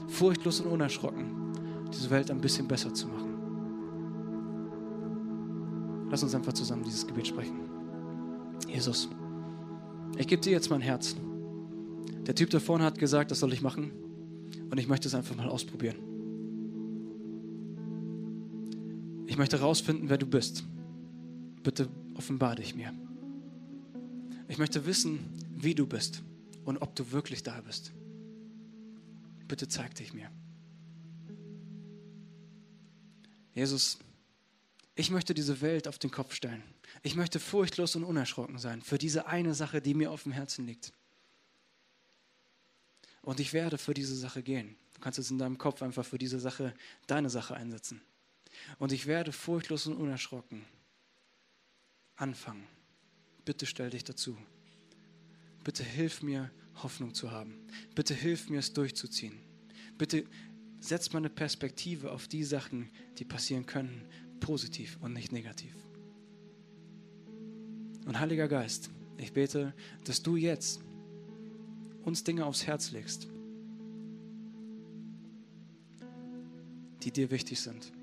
Furchtlos 0.07 0.59
und 0.59 0.67
unerschrocken, 0.67 1.53
diese 1.93 2.09
Welt 2.09 2.29
ein 2.29 2.41
bisschen 2.41 2.67
besser 2.67 2.93
zu 2.93 3.07
machen. 3.07 3.29
Lass 6.11 6.21
uns 6.23 6.35
einfach 6.35 6.53
zusammen 6.53 6.83
dieses 6.83 7.07
Gebet 7.07 7.25
sprechen. 7.25 7.57
Jesus, 8.67 9.07
ich 10.17 10.27
gebe 10.27 10.41
dir 10.41 10.51
jetzt 10.51 10.69
mein 10.69 10.81
Herz. 10.81 11.15
Der 12.27 12.35
Typ 12.35 12.49
da 12.49 12.59
vorne 12.59 12.83
hat 12.83 12.99
gesagt, 12.99 13.31
das 13.31 13.39
soll 13.39 13.53
ich 13.53 13.61
machen. 13.61 13.91
Und 14.69 14.77
ich 14.77 14.87
möchte 14.87 15.07
es 15.07 15.15
einfach 15.15 15.35
mal 15.35 15.47
ausprobieren. 15.47 15.95
Ich 19.25 19.37
möchte 19.37 19.57
herausfinden, 19.57 20.09
wer 20.09 20.17
du 20.17 20.25
bist. 20.25 20.65
Bitte 21.63 21.87
offenbar 22.15 22.55
dich 22.55 22.75
mir. 22.75 22.91
Ich 24.47 24.57
möchte 24.57 24.85
wissen, 24.85 25.19
wie 25.55 25.73
du 25.73 25.87
bist 25.87 26.21
und 26.65 26.77
ob 26.77 26.95
du 26.95 27.11
wirklich 27.11 27.43
da 27.43 27.61
bist. 27.61 27.91
Bitte 29.47 29.67
zeig 29.67 29.95
dich 29.95 30.13
mir. 30.13 30.31
Jesus, 33.53 33.99
ich 34.95 35.11
möchte 35.11 35.33
diese 35.33 35.61
Welt 35.61 35.87
auf 35.87 35.99
den 35.99 36.11
Kopf 36.11 36.33
stellen. 36.33 36.63
Ich 37.01 37.15
möchte 37.15 37.39
furchtlos 37.39 37.95
und 37.95 38.03
unerschrocken 38.03 38.57
sein 38.57 38.81
für 38.81 38.97
diese 38.97 39.27
eine 39.27 39.53
Sache, 39.53 39.81
die 39.81 39.93
mir 39.93 40.11
auf 40.11 40.23
dem 40.23 40.31
Herzen 40.31 40.65
liegt. 40.65 40.91
Und 43.21 43.39
ich 43.39 43.53
werde 43.53 43.77
für 43.77 43.93
diese 43.93 44.15
Sache 44.15 44.43
gehen. 44.43 44.75
Du 44.93 45.01
kannst 45.01 45.17
jetzt 45.17 45.31
in 45.31 45.37
deinem 45.37 45.57
Kopf 45.57 45.81
einfach 45.81 46.05
für 46.05 46.17
diese 46.17 46.39
Sache 46.39 46.73
deine 47.07 47.29
Sache 47.29 47.55
einsetzen. 47.55 48.01
Und 48.79 48.91
ich 48.91 49.05
werde 49.07 49.31
furchtlos 49.31 49.87
und 49.87 49.95
unerschrocken 49.95 50.65
anfangen. 52.15 52.67
Bitte 53.45 53.65
stell 53.65 53.89
dich 53.89 54.03
dazu. 54.03 54.37
Bitte 55.63 55.83
hilf 55.83 56.21
mir, 56.21 56.51
Hoffnung 56.81 57.13
zu 57.13 57.31
haben. 57.31 57.55
Bitte 57.95 58.13
hilf 58.13 58.49
mir, 58.49 58.59
es 58.59 58.73
durchzuziehen. 58.73 59.39
Bitte 59.97 60.25
setz 60.79 61.13
meine 61.13 61.29
Perspektive 61.29 62.11
auf 62.11 62.27
die 62.27 62.43
Sachen, 62.43 62.89
die 63.17 63.25
passieren 63.25 63.65
können, 63.65 64.05
positiv 64.39 64.97
und 65.01 65.13
nicht 65.13 65.31
negativ. 65.31 65.75
Und 68.05 68.19
Heiliger 68.19 68.49
Geist, 68.49 68.89
ich 69.17 69.31
bete, 69.31 69.73
dass 70.03 70.21
du 70.21 70.35
jetzt 70.35 70.81
uns 72.03 72.23
Dinge 72.25 72.45
aufs 72.45 72.67
Herz 72.67 72.91
legst, 72.91 73.27
die 77.03 77.11
dir 77.11 77.31
wichtig 77.31 77.61
sind. 77.61 77.93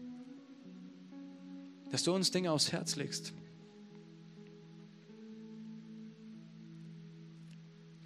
Dass 1.91 2.05
du 2.05 2.15
uns 2.15 2.31
Dinge 2.31 2.53
aufs 2.53 2.73
Herz 2.73 2.97
legst, 2.97 3.35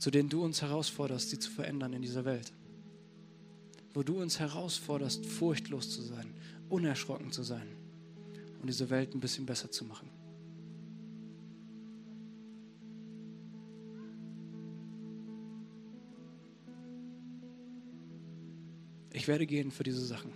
zu 0.04 0.10
denen 0.10 0.28
du 0.28 0.44
uns 0.44 0.60
herausforderst, 0.60 1.30
sie 1.30 1.38
zu 1.38 1.50
verändern 1.50 1.94
in 1.94 2.02
dieser 2.02 2.26
Welt. 2.26 2.52
Wo 3.94 4.02
du 4.02 4.20
uns 4.20 4.38
herausforderst, 4.38 5.24
furchtlos 5.24 5.88
zu 5.88 6.02
sein, 6.02 6.34
unerschrocken 6.68 7.32
zu 7.32 7.42
sein 7.42 7.66
und 8.60 8.66
diese 8.66 8.90
Welt 8.90 9.14
ein 9.14 9.20
bisschen 9.20 9.46
besser 9.46 9.70
zu 9.70 9.86
machen. 9.86 10.10
Ich 19.10 19.26
werde 19.26 19.46
gehen 19.46 19.70
für 19.70 19.84
diese 19.84 20.04
Sachen. 20.04 20.32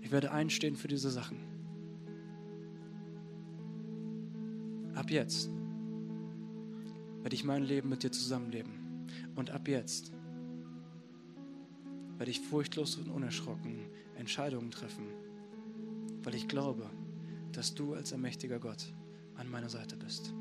Ich 0.00 0.10
werde 0.10 0.32
einstehen 0.32 0.74
für 0.74 0.88
diese 0.88 1.10
Sachen. 1.10 1.36
Ab 4.94 5.10
jetzt 5.10 5.50
werde 7.20 7.34
ich 7.34 7.44
mein 7.44 7.62
Leben 7.62 7.90
mit 7.90 8.02
dir 8.02 8.10
zusammenleben. 8.10 8.75
Und 9.34 9.50
ab 9.50 9.68
jetzt 9.68 10.12
werde 12.18 12.30
ich 12.30 12.40
furchtlos 12.40 12.96
und 12.96 13.08
unerschrocken 13.08 13.78
Entscheidungen 14.16 14.70
treffen, 14.70 15.06
weil 16.22 16.34
ich 16.34 16.48
glaube, 16.48 16.90
dass 17.52 17.74
du 17.74 17.94
als 17.94 18.12
allmächtiger 18.12 18.58
Gott 18.58 18.94
an 19.34 19.50
meiner 19.50 19.68
Seite 19.68 19.96
bist. 19.96 20.34